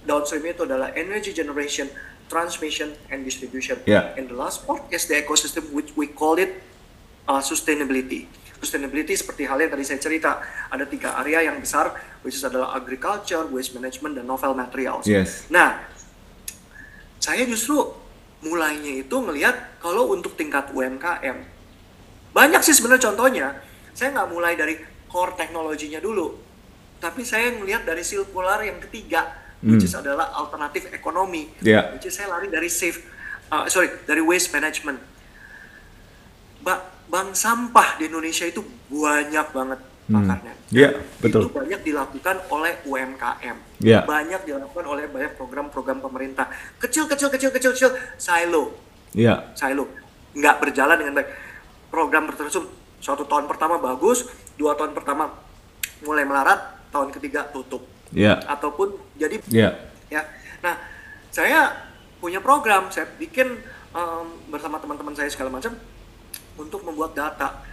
[0.04, 1.88] downstream itu adalah energy generation,
[2.28, 3.78] transmission and distribution.
[3.86, 4.18] Yeah.
[4.18, 6.50] And the last part is the ecosystem which we call it
[7.30, 8.26] uh, sustainability.
[8.62, 10.38] Sustainability seperti hal yang tadi saya cerita,
[10.70, 15.10] ada tiga area yang besar, which is adalah agriculture, waste management, dan novel materials.
[15.10, 15.50] Yes.
[15.50, 15.82] Nah,
[17.18, 17.82] saya justru
[18.46, 21.42] mulainya itu ngelihat kalau untuk tingkat UMKM,
[22.38, 23.48] banyak sih sebenarnya contohnya,
[23.98, 24.78] saya nggak mulai dari
[25.10, 26.38] core teknologinya dulu,
[27.02, 29.26] tapi saya ngelihat dari circular yang ketiga,
[29.66, 29.74] hmm.
[29.74, 31.90] which is adalah alternatif ekonomi, yeah.
[31.98, 33.04] which is saya lari dari safe,
[33.50, 35.02] uh, sorry, dari waste management.
[36.62, 40.54] Ba bank sampah di Indonesia itu banyak banget pakarnya.
[40.56, 40.72] Hmm.
[40.72, 40.90] Iya,
[41.20, 41.42] betul.
[41.48, 43.58] Itu banyak dilakukan oleh UMKM.
[43.84, 44.04] Yeah.
[44.08, 46.48] Banyak dilakukan oleh banyak program-program pemerintah.
[46.80, 48.76] Kecil, kecil, kecil, kecil, kecil, silo.
[49.12, 49.52] Iya.
[49.56, 49.92] Silo.
[50.32, 51.30] Nggak berjalan dengan baik.
[51.92, 52.72] Program tertentu
[53.04, 55.28] satu tahun pertama bagus, dua tahun pertama
[56.08, 57.84] mulai melarat, tahun ketiga tutup.
[58.16, 58.40] Iya.
[58.48, 59.44] Ataupun jadi.
[59.52, 59.76] Iya.
[60.08, 60.24] Ya.
[60.64, 60.80] Nah,
[61.32, 61.92] saya
[62.24, 63.60] punya program, saya bikin
[63.92, 65.76] um, bersama teman-teman saya segala macam
[66.62, 67.66] untuk membuat data.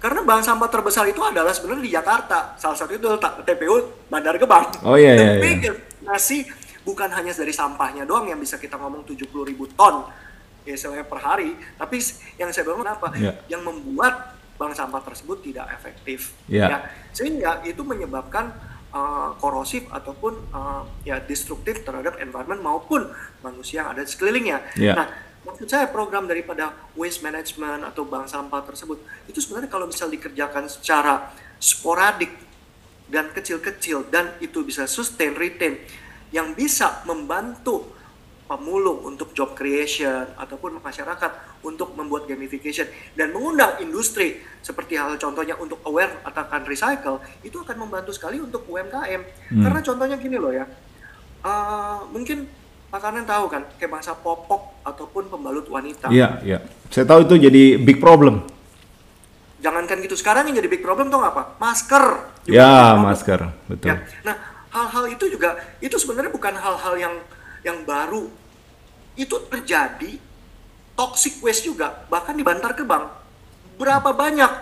[0.00, 2.56] Karena bank sampah terbesar itu adalah sebenarnya di Jakarta.
[2.56, 3.04] Salah satu itu
[3.44, 4.72] TPU Bandar Gebang.
[4.80, 5.30] Oh iya iya.
[5.36, 5.72] iya.
[6.00, 6.48] Nasi
[6.80, 10.08] bukan hanya dari sampahnya doang yang bisa kita ngomong 70 ribu ton
[10.64, 11.52] ya per hari.
[11.76, 11.96] Tapi
[12.40, 13.12] yang saya bilang apa?
[13.16, 13.36] Yeah.
[13.52, 16.36] Yang membuat bank sampah tersebut tidak efektif.
[16.48, 16.68] Yeah.
[16.68, 16.78] Ya,
[17.16, 18.52] sehingga itu menyebabkan
[18.92, 23.08] uh, korosif ataupun uh, ya destruktif terhadap environment maupun
[23.40, 24.58] manusia yang ada di sekelilingnya.
[24.76, 24.96] Yeah.
[25.00, 25.06] Nah,
[25.50, 30.70] maksud saya program daripada waste management atau bank sampah tersebut itu sebenarnya kalau misal dikerjakan
[30.70, 32.30] secara sporadik
[33.10, 35.82] dan kecil-kecil dan itu bisa sustain retain
[36.30, 37.90] yang bisa membantu
[38.46, 45.54] pemulung untuk job creation ataupun masyarakat untuk membuat gamification dan mengundang industri seperti hal contohnya
[45.58, 49.62] untuk aware akan recycle itu akan membantu sekali untuk UMKM Hmm.
[49.66, 50.66] karena contohnya gini loh ya
[51.42, 52.46] uh, mungkin
[52.90, 56.58] Pak Kanen tahu kan kayak bangsa popok ataupun pembalut wanita Iya, iya.
[56.90, 58.42] Saya tahu itu jadi big problem.
[59.60, 62.04] jangankan gitu sekarang yang jadi big problem tuh apa masker
[62.48, 63.00] Ya, problem.
[63.06, 63.88] masker, betul.
[63.92, 63.96] Ya.
[64.24, 64.36] Nah,
[64.72, 67.14] hal-hal itu juga itu sebenarnya bukan hal-hal yang
[67.60, 68.26] yang baru.
[69.14, 70.16] Itu terjadi
[70.96, 73.12] toxic waste juga bahkan di Bantar Gebang.
[73.76, 74.52] Berapa banyak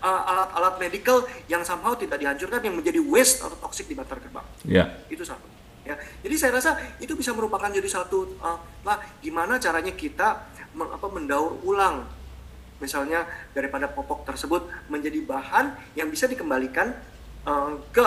[0.00, 4.44] uh, alat-alat medical yang somehow tidak dihancurkan yang menjadi waste atau toxic di Bantar Gebang.
[4.64, 4.88] Ya.
[5.06, 5.44] Itu satu.
[5.86, 5.94] Ya.
[6.26, 10.42] Jadi saya rasa itu bisa merupakan jadi satu uh, lah gimana caranya kita
[10.74, 12.02] meng, apa, mendaur ulang
[12.82, 13.24] misalnya
[13.54, 16.90] daripada popok tersebut menjadi bahan yang bisa dikembalikan
[17.46, 18.04] uh, ke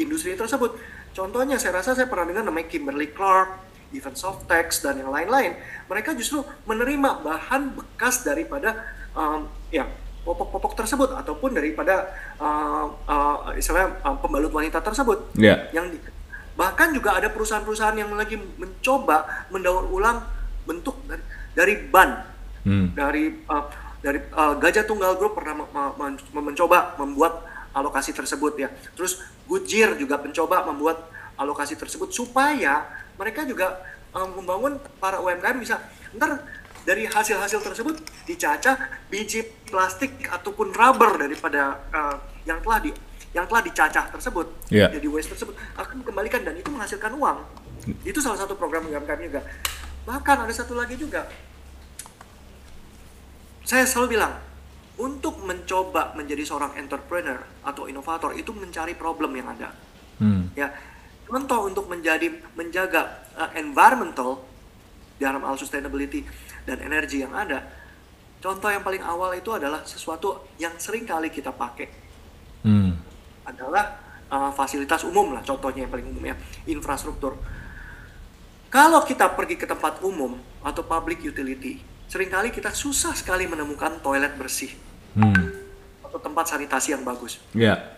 [0.00, 0.74] industri tersebut.
[1.12, 3.60] Contohnya saya rasa saya pernah dengar namanya Kimberly Clark,
[3.92, 5.54] Even Softex dan yang lain-lain.
[5.86, 8.74] Mereka justru menerima bahan bekas daripada
[9.12, 9.84] um, ya
[10.26, 15.68] popok-popok tersebut ataupun daripada uh, uh, istilahnya uh, pembalut wanita tersebut Ya.
[15.72, 16.00] yang di-
[16.58, 20.26] bahkan juga ada perusahaan-perusahaan yang lagi mencoba mendaur ulang
[20.66, 21.22] bentuk dari,
[21.54, 22.10] dari ban
[22.68, 22.92] Hmm.
[22.92, 23.64] dari uh,
[24.02, 28.68] dari uh, Gajah Tunggal Group pernah me- me- men- mencoba membuat alokasi tersebut ya.
[28.92, 32.84] Terus Goodyear juga mencoba membuat alokasi tersebut supaya
[33.16, 33.80] mereka juga
[34.12, 35.80] uh, membangun para UMKM bisa
[36.18, 36.44] ntar
[36.84, 38.76] dari hasil-hasil tersebut dicacah
[39.08, 42.90] biji plastik ataupun rubber daripada uh, yang telah di
[43.32, 44.88] yang telah dicacah tersebut Iya.
[44.92, 47.38] jadi waste tersebut akan dikembalikan dan itu menghasilkan uang.
[48.02, 49.40] Itu salah satu program UMKM juga.
[50.04, 51.28] Bahkan ada satu lagi juga
[53.64, 54.32] saya selalu bilang
[54.96, 59.70] untuk mencoba menjadi seorang entrepreneur atau inovator itu mencari problem yang ada
[60.18, 60.50] Hmm.
[60.58, 60.72] ya
[61.30, 62.26] contoh untuk menjadi
[62.58, 64.42] menjaga uh, environmental
[65.14, 66.26] dalam hal sustainability
[66.66, 67.62] dan energi yang ada
[68.40, 71.86] contoh yang paling awal itu adalah sesuatu yang sering kali kita pakai
[72.58, 72.87] Hmm.
[73.48, 73.96] Adalah
[74.28, 76.36] uh, fasilitas umum lah contohnya yang paling umum ya
[76.68, 77.40] infrastruktur
[78.68, 83.98] kalau kita pergi ke tempat umum atau public utility sering kali kita susah sekali menemukan
[84.00, 84.72] toilet bersih
[85.16, 85.50] Hmm.
[86.04, 87.96] atau tempat sanitasi yang bagus Ya.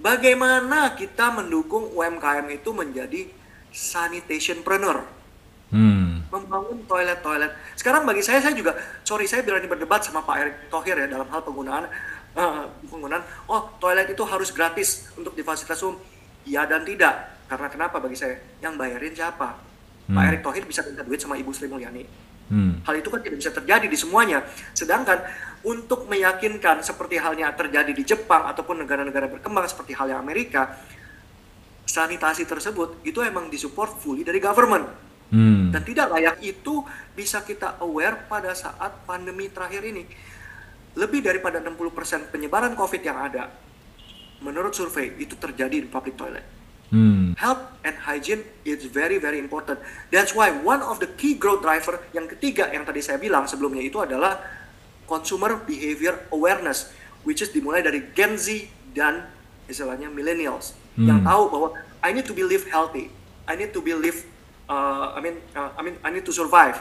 [0.00, 3.28] bagaimana kita mendukung UMKM itu menjadi
[3.70, 5.04] sanitationpreneur
[5.68, 6.24] Hmm.
[6.32, 7.52] membangun toilet-toilet.
[7.76, 8.72] Sekarang bagi saya, saya juga,
[9.04, 11.84] sorry saya berani berdebat sama Pak Erick Thohir ya dalam hal penggunaan
[12.88, 13.24] penggunaan.
[13.48, 16.00] Oh toilet itu harus gratis untuk di fasilitas umum.
[16.48, 17.44] Iya dan tidak.
[17.48, 18.36] Karena kenapa bagi saya?
[18.60, 19.48] Yang bayarin siapa?
[19.56, 19.66] Pak
[20.08, 20.24] Hmm.
[20.24, 22.00] Erick Thohir bisa minta duit sama Ibu Sri Mulyani.
[22.48, 22.80] Hmm.
[22.80, 24.40] Hal itu kan tidak bisa terjadi di semuanya.
[24.72, 25.20] Sedangkan
[25.68, 30.80] untuk meyakinkan seperti halnya terjadi di Jepang ataupun negara-negara berkembang seperti halnya Amerika,
[31.84, 35.68] sanitasi tersebut itu emang disupport fully dari government Hmm.
[35.68, 36.80] dan tidak layak itu
[37.12, 40.08] bisa kita aware pada saat pandemi terakhir ini.
[40.98, 43.54] Lebih daripada 60% penyebaran COVID yang ada,
[44.42, 46.42] menurut survei itu terjadi di public toilet.
[46.88, 47.36] Hmm.
[47.36, 49.78] Health and hygiene is very very important.
[50.08, 53.84] That's why one of the key growth driver yang ketiga yang tadi saya bilang sebelumnya
[53.84, 54.40] itu adalah
[55.04, 56.90] consumer behavior awareness,
[57.22, 59.28] which is dimulai dari Gen Z dan
[59.68, 61.28] istilahnya millennials yang Hmm.
[61.28, 61.68] tahu bahwa
[62.02, 63.12] I need to be live healthy,
[63.44, 64.24] I need to be live,
[64.66, 66.80] uh, I mean, uh, I mean, I need to survive.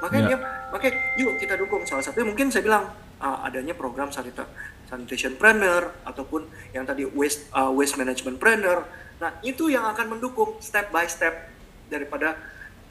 [0.00, 0.28] Makanya Ya.
[0.34, 0.38] dia,
[0.72, 2.90] makanya yuk kita dukung salah satunya mungkin saya bilang
[3.24, 4.44] uh, adanya program sanita,
[4.84, 6.44] sanitation planner ataupun
[6.76, 8.84] yang tadi waste uh, waste management planner.
[9.16, 11.48] Nah itu yang akan mendukung step by step
[11.88, 12.36] daripada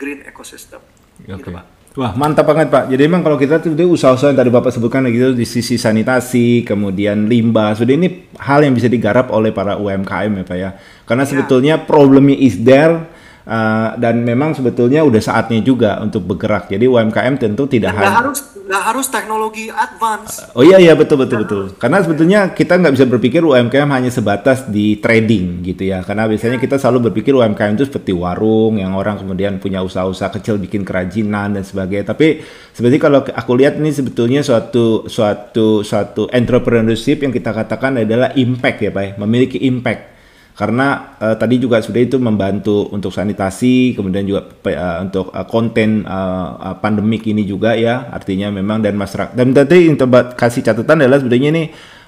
[0.02, 0.82] green ecosystem.
[1.30, 1.38] Oke.
[1.38, 1.66] Gitu, Pak.
[1.94, 2.90] Wah mantap banget Pak.
[2.90, 7.30] Jadi memang kalau kita tuh usaha-usaha yang tadi Bapak sebutkan gitu di sisi sanitasi, kemudian
[7.30, 10.70] limbah, sudah ini hal yang bisa digarap oleh para UMKM ya Pak ya.
[11.06, 11.30] Karena Ya.
[11.30, 13.06] sebetulnya problemnya is there
[13.46, 16.74] uh, dan memang sebetulnya udah saatnya juga untuk bergerak.
[16.74, 20.40] Jadi UMKM tentu tidak harus nggak harus teknologi advance.
[20.56, 21.64] Oh iya iya betul betul betul.
[21.76, 26.00] Karena sebetulnya kita nggak bisa berpikir UMKM hanya sebatas di trading gitu ya.
[26.00, 30.56] Karena biasanya kita selalu berpikir UMKM itu seperti warung yang orang kemudian punya usaha-usaha kecil
[30.64, 32.16] bikin kerajinan dan sebagainya.
[32.16, 32.40] Tapi
[32.72, 38.80] sebenarnya kalau aku lihat ini sebetulnya suatu suatu suatu entrepreneurship yang kita katakan adalah impact
[38.80, 39.12] ya Pak, ya.
[39.20, 40.13] memiliki impact.
[40.54, 46.06] Karena uh, tadi juga sudah itu membantu untuk sanitasi kemudian juga uh, untuk uh, konten
[46.06, 48.14] uh, pandemik ini juga ya.
[48.14, 49.98] Artinya memang dan masyarakat dan tadi yang
[50.38, 51.64] kasih catatan adalah sebenarnya ini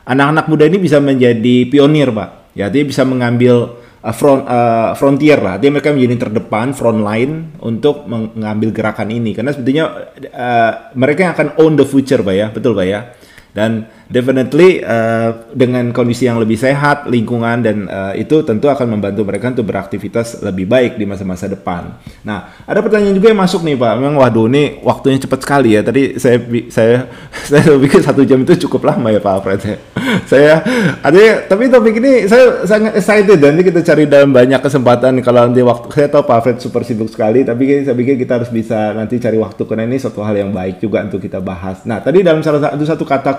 [0.05, 2.53] anak-anak muda ini bisa menjadi pionir pak.
[2.53, 5.57] Ya dia bisa mengambil uh, front uh, frontier lah.
[5.57, 9.33] Dia mereka menjadi terdepan front line untuk mengambil gerakan ini.
[9.33, 9.85] Karena sebetulnya
[10.37, 12.47] uh, mereka yang akan own the future pak ya.
[12.53, 13.09] Betul pak ya.
[13.55, 19.25] Dan definitely uh, dengan kondisi yang lebih sehat lingkungan dan uh, itu tentu akan membantu
[19.25, 21.97] mereka untuk beraktivitas lebih baik di masa-masa depan.
[22.21, 23.93] Nah, ada pertanyaan juga yang masuk nih Pak.
[23.97, 25.81] Memang waduh ini waktunya cepat sekali ya.
[25.81, 26.37] Tadi saya
[26.69, 26.95] saya
[27.51, 29.59] saya pikir satu jam itu cukup lama ya Pak Alfred.
[30.31, 30.61] saya
[31.01, 35.49] ada tapi topik ini saya sangat excited dan nanti kita cari dalam banyak kesempatan kalau
[35.49, 38.93] nanti waktu saya tahu Pak Alfred super sibuk sekali tapi saya pikir kita harus bisa
[38.93, 41.81] nanti cari waktu karena ini suatu hal yang baik juga untuk kita bahas.
[41.89, 43.31] Nah, tadi dalam salah satu satu kata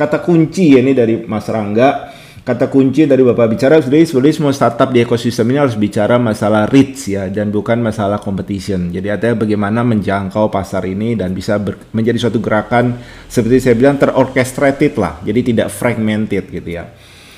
[0.00, 4.54] kata kunci ya ini dari Mas Rangga kata kunci dari Bapak bicara sebenarnya sebenarnya semua
[4.56, 8.88] startup di ekosistem ini harus bicara masalah reach ya dan bukan masalah competition.
[8.88, 12.96] Jadi artinya bagaimana menjangkau pasar ini dan bisa ber, menjadi suatu gerakan
[13.28, 15.20] seperti saya bilang terorchestrated lah.
[15.20, 16.88] Jadi tidak fragmented gitu ya.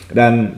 [0.06, 0.54] Dan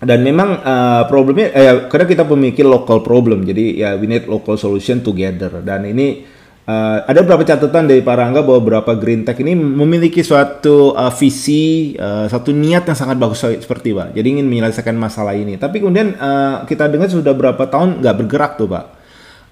[0.00, 4.58] dan memang uh, problemnya eh, karena kita pemikir local problem jadi ya we need local
[4.60, 6.33] solution together dan ini
[6.64, 11.12] Uh, ada beberapa catatan dari Pak Rangga bahwa beberapa green tech ini memiliki suatu uh,
[11.12, 14.16] visi, uh, satu niat yang sangat bagus seperti Pak.
[14.16, 15.60] Jadi ingin menyelesaikan masalah ini.
[15.60, 18.84] Tapi kemudian uh, kita dengar sudah berapa tahun nggak bergerak tuh Pak.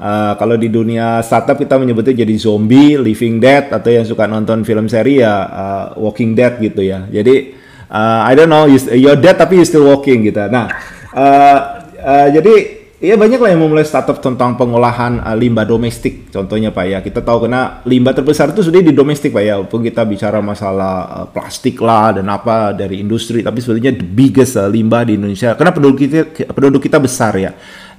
[0.01, 4.65] Uh, kalau di dunia startup kita menyebutnya jadi zombie, living dead atau yang suka nonton
[4.65, 7.05] film seri ya uh, walking dead gitu ya.
[7.13, 7.53] Jadi
[7.93, 10.49] uh, I don't know, you're dead tapi you still walking gitu.
[10.49, 10.65] Nah,
[11.13, 11.59] uh,
[12.01, 16.31] uh, jadi Iya banyak lah yang memulai startup tentang pengolahan uh, limbah domestik.
[16.31, 19.59] Contohnya Pak ya, kita tahu karena limbah terbesar itu sudah di domestik Pak ya.
[19.59, 24.55] Walaupun kita bicara masalah uh, plastik lah dan apa dari industri, tapi sebetulnya the biggest
[24.55, 25.59] uh, limbah di Indonesia.
[25.59, 27.51] Karena penduduk kita penduduk kita besar ya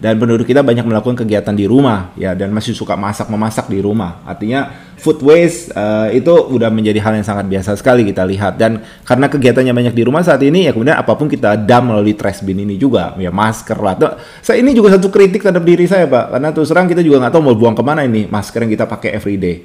[0.03, 3.79] dan penduduk kita banyak melakukan kegiatan di rumah ya dan masih suka masak memasak di
[3.79, 4.19] rumah.
[4.27, 4.67] Artinya
[4.99, 8.59] food waste uh, itu udah menjadi hal yang sangat biasa sekali kita lihat.
[8.59, 12.19] Dan karena kegiatannya banyak di rumah saat ini ya kemudian apa pun kita dam melalui
[12.19, 13.95] trash bin ini juga ya masker lah.
[13.95, 14.11] Tuh,
[14.43, 16.35] saya ini juga satu kritik terhadap diri saya pak.
[16.35, 18.83] Karena terus terang kita juga nggak tahu mau buang ke mana ini masker yang kita
[18.83, 19.63] pakai everyday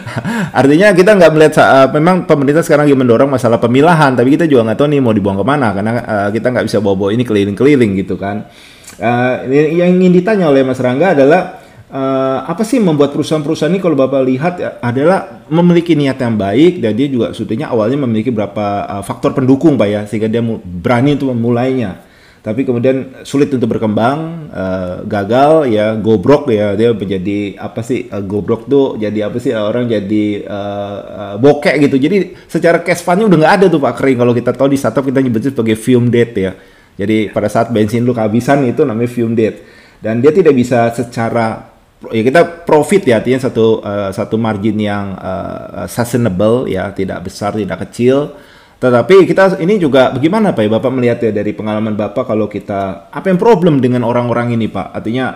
[0.64, 4.72] artinya kita nggak melihat uh, memang pemerintah sekarang lagi mendorong masalah pemilahan tapi kita juga
[4.72, 5.76] nggak tahu nih mau dibuang ke mana.
[5.76, 8.48] Karena uh, kita nggak bisa bawa-bawa ini keliling-keliling gitu kan
[8.94, 13.98] Uh, yang ingin ditanya oleh Mas Rangga adalah uh, apa sih membuat perusahaan-perusahaan ini kalau
[13.98, 18.86] Bapak lihat ya, adalah memiliki niat yang baik dan dia juga sebetulnya awalnya memiliki beberapa
[18.86, 22.06] uh, faktor pendukung Pak ya sehingga dia berani untuk memulainya.
[22.44, 28.20] Tapi kemudian sulit untuk berkembang, uh, gagal ya, gobrok ya dia menjadi apa sih uh,
[28.20, 31.96] gobrok tuh jadi apa sih orang jadi uh, uh, bokek gitu.
[31.96, 35.24] Jadi secara cash udah nggak ada tuh Pak kering kalau kita tahu di startup kita
[35.24, 36.52] nyebutnya sebagai film date ya
[36.94, 39.58] jadi pada saat bensin lu kehabisan itu namanya fume date.
[39.98, 41.74] Dan dia tidak bisa secara
[42.12, 47.56] ya kita profit ya artinya satu uh, satu margin yang uh, sustainable ya tidak besar
[47.56, 48.36] tidak kecil.
[48.78, 50.60] Tetapi kita ini juga bagaimana Pak?
[50.60, 54.68] Ya Bapak melihat ya dari pengalaman Bapak kalau kita apa yang problem dengan orang-orang ini
[54.68, 54.92] Pak?
[54.92, 55.26] Artinya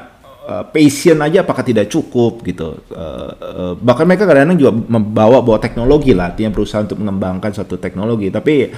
[0.46, 2.76] uh, passion aja apakah tidak cukup gitu?
[2.92, 7.80] Uh, uh, bahkan mereka kadang-kadang juga membawa bawa teknologi lah artinya berusaha untuk mengembangkan suatu
[7.80, 8.28] teknologi.
[8.28, 8.68] Tapi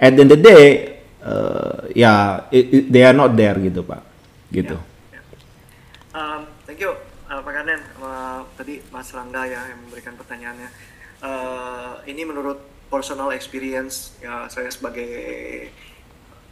[0.00, 0.93] at the end of the day
[1.24, 4.04] uh, ya it, it, they are not there gitu pak.
[4.52, 4.76] Gitu.
[5.10, 6.14] Yeah, yeah.
[6.14, 6.94] Um, thank you
[7.28, 10.70] uh, Pak Kanen uh, tadi Mas Rangga ya yang memberikan pertanyaannya.
[11.24, 12.60] Uh, ini menurut
[12.92, 15.08] personal experience ya saya sebagai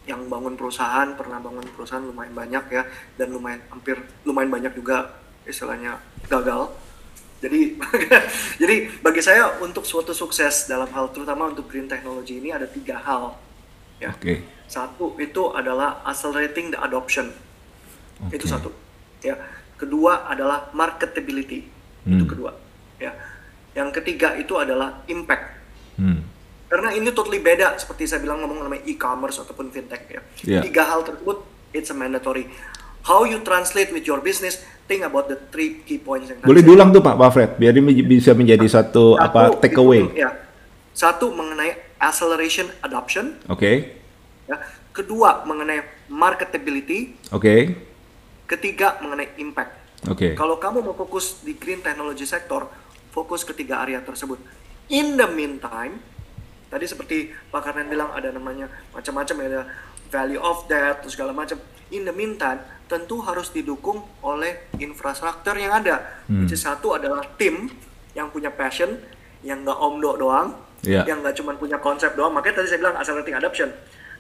[0.03, 2.83] yang bangun perusahaan pernah bangun perusahaan lumayan banyak ya
[3.15, 5.15] dan lumayan hampir lumayan banyak juga
[5.47, 6.73] istilahnya gagal.
[7.43, 7.79] Jadi
[8.63, 12.99] jadi bagi saya untuk suatu sukses dalam hal terutama untuk green technology ini ada tiga
[12.99, 13.39] hal
[14.03, 14.43] ya okay.
[14.73, 17.29] Satu itu adalah accelerating the adoption.
[18.25, 18.41] Okay.
[18.41, 18.73] Itu satu.
[19.21, 19.37] Ya.
[19.77, 21.69] Kedua adalah marketability.
[22.09, 22.17] Hmm.
[22.17, 22.57] Itu kedua.
[22.97, 23.13] Ya.
[23.77, 25.45] Yang ketiga itu adalah impact.
[26.01, 26.25] Hmm.
[26.73, 30.25] Karena ini totally beda seperti saya bilang ngomong namanya e-commerce ataupun fintech ya.
[30.41, 30.63] Yeah.
[30.65, 31.45] Tiga hal tersebut
[31.77, 32.49] it's a mandatory.
[33.05, 36.97] How you translate with your business, think about the three key points yang Boleh diulang
[36.97, 40.17] tuh Pak Pak Fred, biar ini bisa menjadi satu, satu apa takeaway.
[40.17, 40.33] Ya.
[40.97, 43.39] Satu mengenai acceleration adoption.
[43.47, 43.59] Oke.
[43.59, 44.03] Okay
[44.53, 44.57] Ya.
[44.93, 45.81] Kedua mengenai
[46.13, 47.17] marketability.
[47.33, 47.41] Oke.
[47.41, 47.61] Okay.
[48.45, 49.73] Ketiga mengenai impact.
[50.11, 50.13] Oke.
[50.13, 50.33] Okay.
[50.37, 52.69] Kalau kamu mau fokus di green technology sector,
[53.09, 54.37] fokus ketiga area tersebut.
[54.93, 55.97] In the meantime,
[56.69, 59.63] tadi seperti Pak Karnen bilang ada namanya macam-macam ya, ada
[60.13, 61.57] value of that, terus segala macam.
[61.89, 66.25] In the meantime, tentu harus didukung oleh infrastruktur yang ada.
[66.29, 66.45] Hmm.
[66.45, 67.73] Which satu adalah tim
[68.13, 69.01] yang punya passion,
[69.41, 71.07] yang nggak omdo doang, yeah.
[71.07, 72.35] yang nggak cuma punya konsep doang.
[72.35, 73.71] Makanya tadi saya bilang accelerating adoption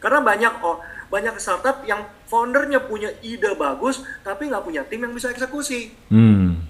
[0.02, 0.82] karena banyak oh,
[1.14, 5.94] banyak startup yang foundernya punya ide bagus tapi nggak punya tim yang bisa eksekusi.
[6.10, 6.66] Hmm.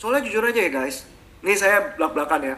[0.00, 1.04] Soalnya jujur aja ya guys,
[1.44, 2.56] ini saya belak-belakan ya.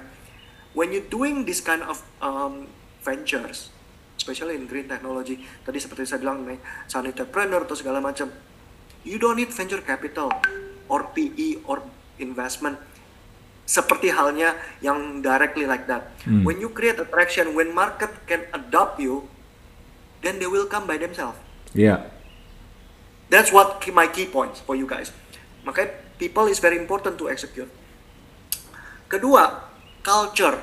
[0.77, 2.71] When you doing this kind of um,
[3.03, 3.75] ventures,
[4.15, 6.61] especially in green technology, tadi seperti saya bilang nih,
[6.95, 8.31] entrepreneur atau segala macam,
[9.03, 10.31] you don't need venture capital
[10.87, 11.83] or PE or
[12.23, 12.79] investment
[13.71, 16.11] seperti halnya yang directly like that.
[16.27, 16.43] Hmm.
[16.43, 19.31] When you create attraction, when market can adopt you,
[20.27, 21.39] then they will come by themselves.
[21.71, 22.11] Yeah.
[23.31, 25.15] That's what my key points for you guys.
[25.63, 27.71] Makanya people is very important to execute.
[29.07, 29.71] Kedua,
[30.03, 30.59] culture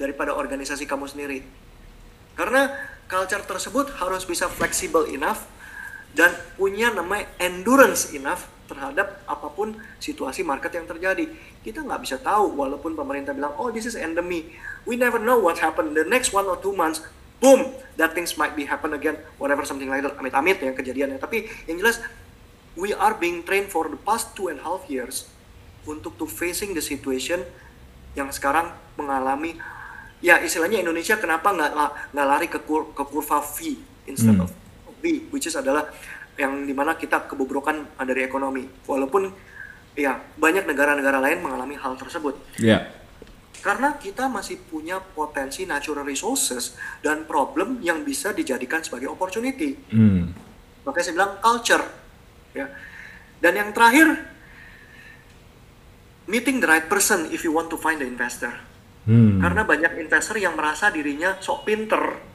[0.00, 1.44] daripada organisasi kamu sendiri.
[2.40, 2.72] Karena
[3.04, 5.44] culture tersebut harus bisa flexible enough
[6.16, 11.30] dan punya namanya endurance enough terhadap apa pun situasi market yang terjadi.
[11.62, 14.50] Kita nggak bisa tahu walaupun pemerintah bilang, oh this is endemi.
[14.84, 15.94] We never know what happen.
[15.94, 17.00] The next one or two months,
[17.38, 20.18] boom, that things might be happen again, whatever something like that.
[20.18, 21.22] Amit-amit ya kejadiannya.
[21.22, 22.02] Tapi yang jelas
[22.74, 25.30] we are being trained for the past two and a half years
[25.86, 27.46] untuk to facing the situation
[28.18, 29.58] yang sekarang mengalami
[30.24, 31.70] ya istilahnya Indonesia kenapa nggak
[32.14, 34.46] nggak lari ke, kur, ke kurva V instead hmm.
[34.46, 34.50] of
[35.04, 35.90] B which is adalah
[36.34, 39.30] yang di mana kita kebobrokan dari ekonomi walaupun
[39.94, 42.90] ya banyak negara-negara lain mengalami hal tersebut yeah.
[43.62, 50.34] karena kita masih punya potensi natural resources dan problem yang bisa dijadikan sebagai opportunity hmm.
[50.82, 51.84] makanya saya bilang culture
[52.58, 52.66] ya
[53.38, 54.34] dan yang terakhir
[56.26, 58.50] meeting the right person if you want to find the investor
[59.06, 59.38] hmm.
[59.38, 62.33] karena banyak investor yang merasa dirinya sok pinter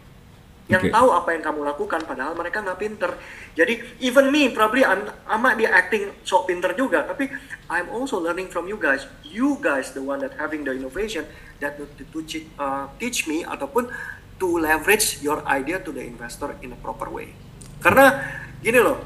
[0.70, 0.93] yang okay.
[0.93, 3.11] tahu apa yang kamu lakukan padahal mereka nggak pinter.
[3.57, 7.26] Jadi even me probably I'm ama dia acting sok pinter juga tapi
[7.65, 9.09] I'm also learning from you guys.
[9.26, 11.26] You guys the one that having the innovation
[11.57, 12.20] that to, to
[12.61, 13.89] uh, teach me ataupun
[14.38, 17.34] to leverage your idea to the investor in a proper way.
[17.82, 18.22] Karena
[18.61, 19.01] gini loh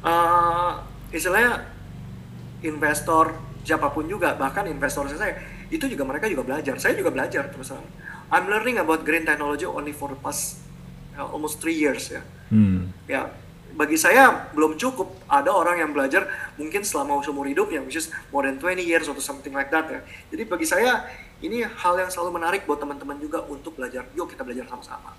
[0.00, 0.80] uh,
[1.12, 1.68] istilahnya
[2.64, 3.36] investor
[3.68, 5.36] siapa pun juga bahkan investor saya
[5.68, 6.80] itu juga mereka juga belajar.
[6.80, 7.68] Saya juga belajar terus
[8.32, 10.71] I'm learning about green technology only for the past
[11.18, 12.88] almost three years ya hmm.
[13.08, 13.28] ya
[13.72, 16.28] bagi saya belum cukup ada orang yang belajar
[16.60, 19.88] mungkin selama seumur hidup yang which is more than 20 years atau something like that
[19.88, 21.08] ya jadi bagi saya
[21.42, 25.16] ini hal yang selalu menarik buat teman-teman juga untuk belajar yuk kita belajar sama-sama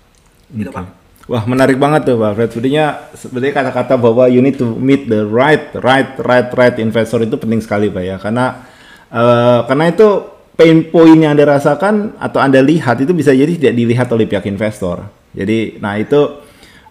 [0.54, 0.86] gitu okay.
[0.86, 2.50] pak Wah menarik banget tuh Pak Fred.
[2.52, 2.86] Sebenarnya
[3.16, 7.64] sebenarnya kata-kata bahwa you need to meet the right, right, right, right investor itu penting
[7.64, 8.16] sekali Pak ya.
[8.20, 8.60] Karena
[9.08, 10.08] uh, karena itu
[10.52, 14.44] pain point yang anda rasakan atau anda lihat itu bisa jadi tidak dilihat oleh pihak
[14.52, 15.08] investor.
[15.34, 16.44] Jadi nah itu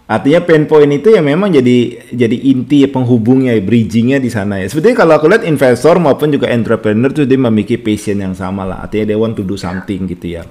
[0.04, 4.68] Artinya pain point itu ya memang jadi jadi inti penghubungnya, bridgingnya di sana ya.
[4.68, 8.84] Sebetulnya kalau aku lihat investor maupun juga entrepreneur tuh dia memiliki passion yang sama lah.
[8.84, 10.44] Artinya they want to do something gitu ya.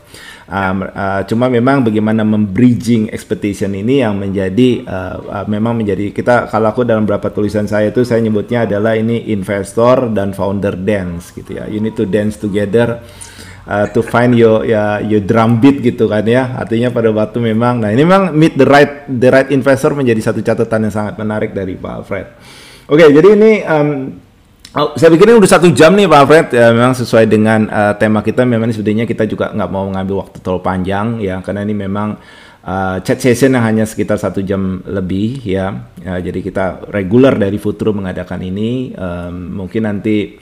[0.49, 6.49] Um, uh, cuma memang bagaimana membridging expectation ini yang menjadi uh, uh, memang menjadi kita
[6.49, 11.29] kalau aku dalam beberapa tulisan saya itu saya nyebutnya adalah ini investor dan founder dance
[11.29, 11.69] gitu ya.
[11.69, 13.05] You need to dance together
[13.67, 16.55] uh, to find your ya your drum beat gitu kan ya.
[16.57, 20.39] Artinya pada waktu memang nah ini memang meet the right the right investor menjadi satu
[20.43, 22.27] catatan yang sangat menarik dari Pak Alfred.
[22.87, 23.89] Oke okay, jadi ini um,
[24.73, 26.47] Oh, saya pikir ini udah satu jam nih Pak Alfred.
[26.49, 30.41] Ya memang sesuai dengan uh, tema kita memang sebenarnya kita juga nggak mau mengambil waktu
[30.41, 32.17] terlalu panjang ya karena ini memang
[32.65, 37.61] uh, chat session yang hanya sekitar satu jam lebih ya, ya jadi kita regular dari
[37.61, 38.97] Futuro mengadakan ini.
[38.97, 40.41] Um, mungkin nanti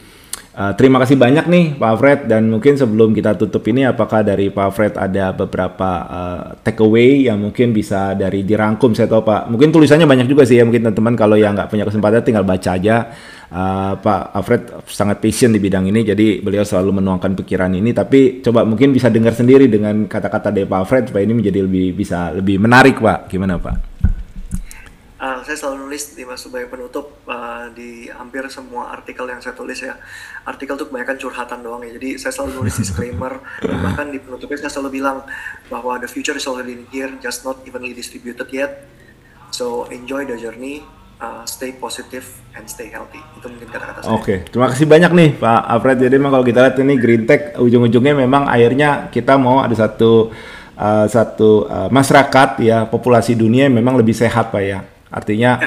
[0.52, 4.52] Uh, terima kasih banyak nih Pak Fred dan mungkin sebelum kita tutup ini apakah dari
[4.52, 8.92] Pak Fred ada beberapa uh, takeaway yang mungkin bisa dari dirangkum?
[8.92, 11.16] Saya tahu Pak mungkin tulisannya banyak juga sih ya mungkin teman-teman.
[11.16, 13.16] Kalau yang nggak punya kesempatan tinggal baca aja.
[13.48, 17.96] Uh, Pak Alfred sangat passion di bidang ini jadi beliau selalu menuangkan pikiran ini.
[17.96, 21.96] Tapi coba mungkin bisa dengar sendiri dengan kata-kata dari Pak Alfred supaya ini menjadi lebih
[21.96, 23.32] bisa lebih menarik Pak.
[23.32, 23.91] Gimana Pak?
[25.22, 29.54] Uh, saya selalu nulis di mas sebagai penutup uh, di hampir semua artikel yang saya
[29.54, 29.96] tulis ya
[30.44, 34.74] artikel itu kebanyakan curhatan doang ya jadi saya selalu nulis disclaimer bahkan di penutupnya saya
[34.74, 35.22] selalu bilang
[35.70, 38.90] bahwa the future is already here just not evenly distributed yet
[39.54, 40.82] so enjoy the journey
[41.22, 42.26] uh, stay positive
[42.58, 44.12] and stay healthy itu mungkin kata-kata saya.
[44.18, 44.38] Oke, okay.
[44.50, 45.98] terima kasih banyak nih Pak Alfred.
[46.02, 50.34] Jadi memang kalau kita lihat ini Green Tech ujung-ujungnya memang akhirnya kita mau ada satu
[50.76, 54.82] uh, satu uh, masyarakat ya populasi dunia yang memang lebih sehat Pak ya.
[55.12, 55.60] Artinya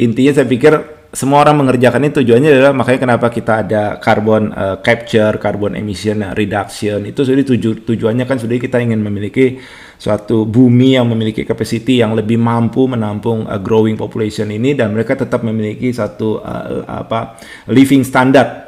[0.00, 4.76] intinya saya pikir semua orang mengerjakan ini tujuannya adalah makanya kenapa kita ada carbon uh,
[4.84, 7.08] capture, carbon emission reduction.
[7.08, 9.56] Itu sudah tuju, tujuannya kan sudah kita ingin memiliki
[9.96, 15.16] suatu bumi yang memiliki capacity yang lebih mampu menampung uh, growing population ini dan mereka
[15.16, 17.40] tetap memiliki satu uh, apa
[17.72, 18.67] living standard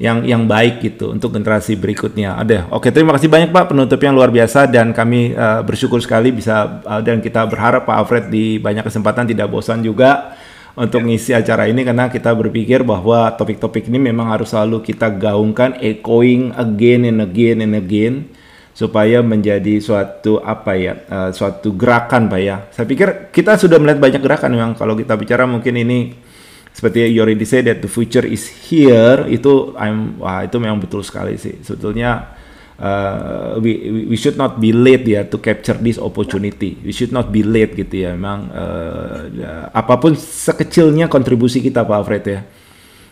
[0.00, 2.40] yang yang baik gitu untuk generasi berikutnya.
[2.40, 2.72] Ada.
[2.72, 6.80] Oke, terima kasih banyak Pak penutup yang luar biasa dan kami uh, bersyukur sekali bisa
[6.88, 10.32] uh, dan kita berharap Pak Alfred di banyak kesempatan tidak bosan juga
[10.72, 15.76] untuk ngisi acara ini karena kita berpikir bahwa topik-topik ini memang harus selalu kita gaungkan
[15.84, 18.32] echoing again and again and again
[18.72, 22.56] supaya menjadi suatu apa ya uh, suatu gerakan Pak ya.
[22.72, 26.29] Saya pikir kita sudah melihat banyak gerakan memang kalau kita bicara mungkin ini
[26.70, 31.02] seperti you already said that the future is here itu I'm wah itu memang betul
[31.02, 31.60] sekali sih.
[31.60, 32.36] Sebetulnya
[32.78, 36.78] uh, we we should not be late ya to capture this opportunity.
[36.80, 38.14] We should not be late gitu ya.
[38.14, 42.42] Memang uh, ya, apa pun sekecilnya kontribusi kita Pak Alfred ya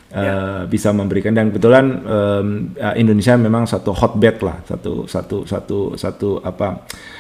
[0.09, 0.65] Uh, yeah.
[0.65, 1.37] bisa memberikan.
[1.37, 7.18] Dan kebetulan um, Indonesia memang satu hotbed lah satu satu satu satu apa uh,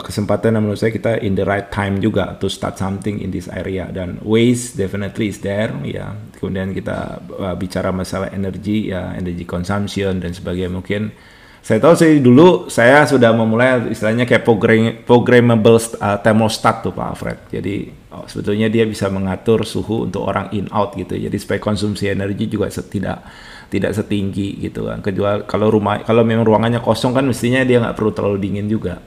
[0.00, 3.92] kesempatan menurut saya kita in the right time juga to start something in this area
[3.92, 10.16] dan waste definitely is there ya kemudian kita uh, bicara masalah energi ya energy consumption
[10.24, 11.12] dan sebagainya mungkin
[11.60, 17.06] saya tahu sih dulu saya sudah memulai istilahnya kayak program, programmable uh, thermostat tuh Pak
[17.08, 17.38] Alfred.
[17.48, 21.16] Jadi oh, sebetulnya dia bisa mengatur suhu untuk orang in out gitu.
[21.16, 23.24] Jadi supaya konsumsi energi juga tidak
[23.72, 25.00] tidak setinggi gitu kan.
[25.00, 29.00] Kecuali kalau rumah kalau memang ruangannya kosong kan mestinya dia nggak perlu terlalu dingin juga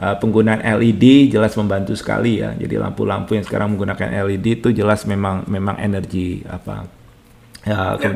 [0.00, 2.56] uh, penggunaan LED jelas membantu sekali ya.
[2.56, 6.88] Jadi lampu-lampu yang sekarang menggunakan LED itu jelas memang memang energi apa
[7.60, 8.10] ya, ya.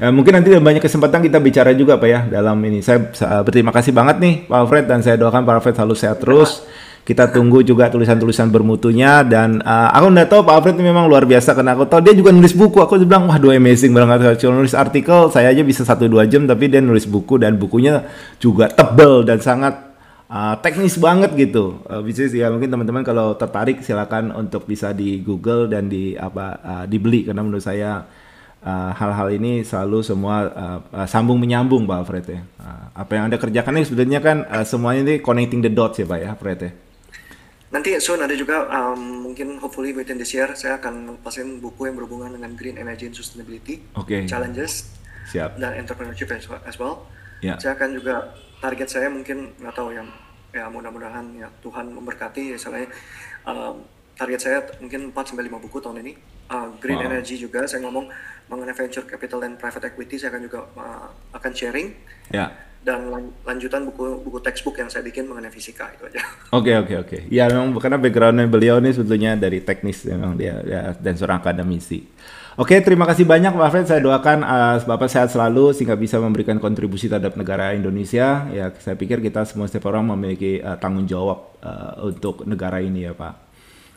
[0.00, 2.80] ya mungkin nanti banyak kesempatan kita bicara juga pak ya dalam ini.
[2.80, 6.18] Saya uh, berterima kasih banget nih Pak Alfred dan saya doakan Pak Alfred selalu sehat
[6.24, 6.64] terus.
[7.00, 11.24] Kita tunggu juga tulisan-tulisan bermutunya dan uh, aku udah tahu Pak Alfred ini memang luar
[11.24, 12.76] biasa karena aku tahu dia juga nulis buku.
[12.76, 16.44] Aku bilang wah dua amazing banget kalau nulis artikel saya aja bisa satu dua jam
[16.44, 18.04] tapi dia nulis buku dan bukunya
[18.36, 19.89] juga tebel dan sangat
[20.30, 21.82] uh, teknis banget gitu.
[21.90, 26.46] Uh, bisnis ya mungkin teman-teman kalau tertarik silakan untuk bisa di Google dan di apa
[26.62, 28.06] uh, dibeli karena menurut saya
[28.68, 32.40] hal-hal uh, ini selalu semua uh, uh, sambung menyambung Pak Fred ya.
[32.60, 36.04] Uh, apa yang Anda kerjakan ini sebenarnya kan uh, semuanya ini connecting the dots ya
[36.04, 36.72] Pak ya Fred ya.
[37.70, 41.96] Nanti soon ada juga um, mungkin hopefully within this year saya akan lepasin buku yang
[41.96, 44.26] berhubungan dengan green energy and sustainability, okay.
[44.26, 44.90] challenges,
[45.30, 45.54] Siap.
[45.54, 47.06] dan entrepreneurship as well.
[47.40, 47.62] Yeah.
[47.62, 50.08] Saya akan juga target saya mungkin nggak tahu yang
[50.50, 52.90] ya mudah-mudahan ya Tuhan memberkati ya soalnya
[53.46, 53.82] um,
[54.20, 56.12] target saya mungkin 4 sampai 5 buku tahun ini.
[56.50, 57.06] Uh, green wow.
[57.06, 58.10] energy juga saya ngomong
[58.50, 61.88] mengenai venture capital dan private equity saya akan juga uh, akan sharing.
[62.28, 62.52] Ya.
[62.80, 66.20] Dan lan lanjutan buku buku textbook yang saya bikin mengenai fisika itu aja.
[66.56, 66.96] Oke okay, oke okay, oke.
[67.06, 67.20] Okay.
[67.28, 72.08] Ya memang karena backgroundnya beliau ini sebetulnya dari teknis memang dia, dia dan seorang akademisi.
[72.60, 73.86] Oke, terima kasih banyak Pak Fred.
[73.88, 78.44] Saya doakan uh, Bapak sehat selalu sehingga bisa memberikan kontribusi terhadap negara Indonesia.
[78.52, 83.08] Ya, saya pikir kita semua setiap orang memiliki uh, tanggung jawab uh, untuk negara ini
[83.08, 83.48] ya, Pak.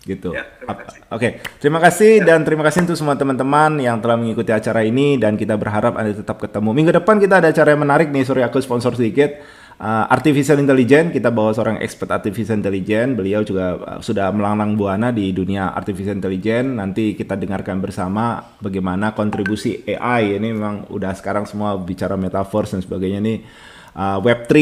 [0.07, 0.31] Gitu.
[0.31, 0.79] Ya, Oke,
[1.11, 1.31] okay.
[1.59, 2.35] terima kasih ya.
[2.35, 6.15] dan terima kasih untuk semua teman-teman yang telah mengikuti acara ini dan kita berharap Anda
[6.15, 6.71] tetap ketemu.
[6.71, 9.43] Minggu depan kita ada acara yang menarik nih, sorry aku sponsor sedikit
[9.79, 13.17] uh, artificial intelligence kita bawa seorang expert artificial intelligence.
[13.17, 16.69] Beliau juga uh, sudah melanglang buana di dunia artificial intelligence.
[16.69, 22.81] Nanti kita dengarkan bersama bagaimana kontribusi AI ini memang udah sekarang semua bicara metaverse dan
[22.83, 23.19] sebagainya.
[23.23, 23.39] Nih
[23.97, 24.53] uh, Web3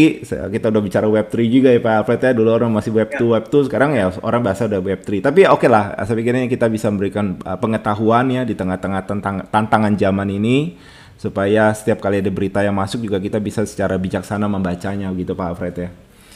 [0.52, 2.32] kita udah bicara Web3 juga ya Pak Alfred ya.
[2.36, 3.28] Dulu orang masih Web2 ya.
[3.40, 6.88] Web2 sekarang ya orang bahasa udah Web3 tapi oke okay lah saya pikirnya kita bisa
[6.92, 10.76] memberikan uh, pengetahuan ya di tengah-tengah tentang tantangan zaman ini
[11.22, 15.48] supaya setiap kali ada berita yang masuk juga kita bisa secara bijaksana membacanya gitu Pak
[15.54, 15.90] Alfred ya.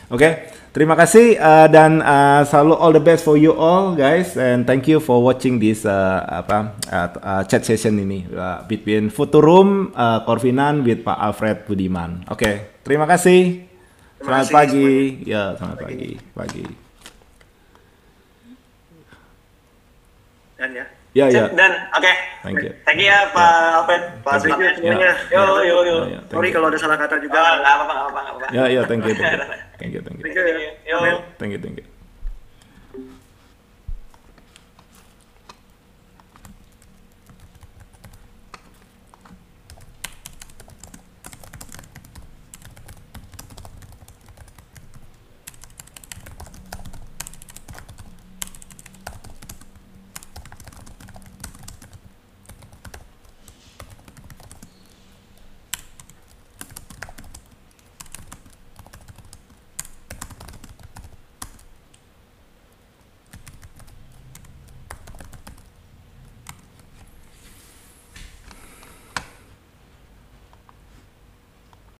[0.06, 0.34] Oke, okay,
[0.70, 4.86] terima kasih uh, dan uh, selalu all the best for you all guys and thank
[4.86, 10.22] you for watching this uh, apa uh, uh, chat session ini uh, between Futurum uh,
[10.22, 12.22] Corvinan with Pak Alfred Budiman.
[12.30, 12.56] Oke, okay,
[12.86, 13.66] terima kasih.
[14.22, 15.26] Selamat pagi.
[15.26, 16.10] Ya, selamat pagi.
[16.38, 16.66] Pagi.
[20.62, 20.95] Dan ya.
[21.16, 21.48] Ya, ya.
[21.48, 22.04] Dan oke.
[22.04, 22.16] Okay.
[22.44, 22.72] Thank you.
[22.84, 23.80] Thank you ya, Pak ya.
[23.80, 24.04] Alfred.
[24.20, 25.12] Pak Thank you semuanya.
[25.32, 25.98] Yo, yo, yo.
[26.12, 27.40] Ya, Sorry kalau ada salah kata juga.
[27.40, 28.48] Oh, enggak apa-apa, enggak apa-apa.
[28.52, 29.16] Ya, ya, thank you.
[29.80, 30.24] Thank you, thank you.
[30.28, 30.44] Thank you.
[30.44, 30.72] Thank you.
[30.84, 30.98] Yo.
[31.40, 31.95] Thank you, thank you.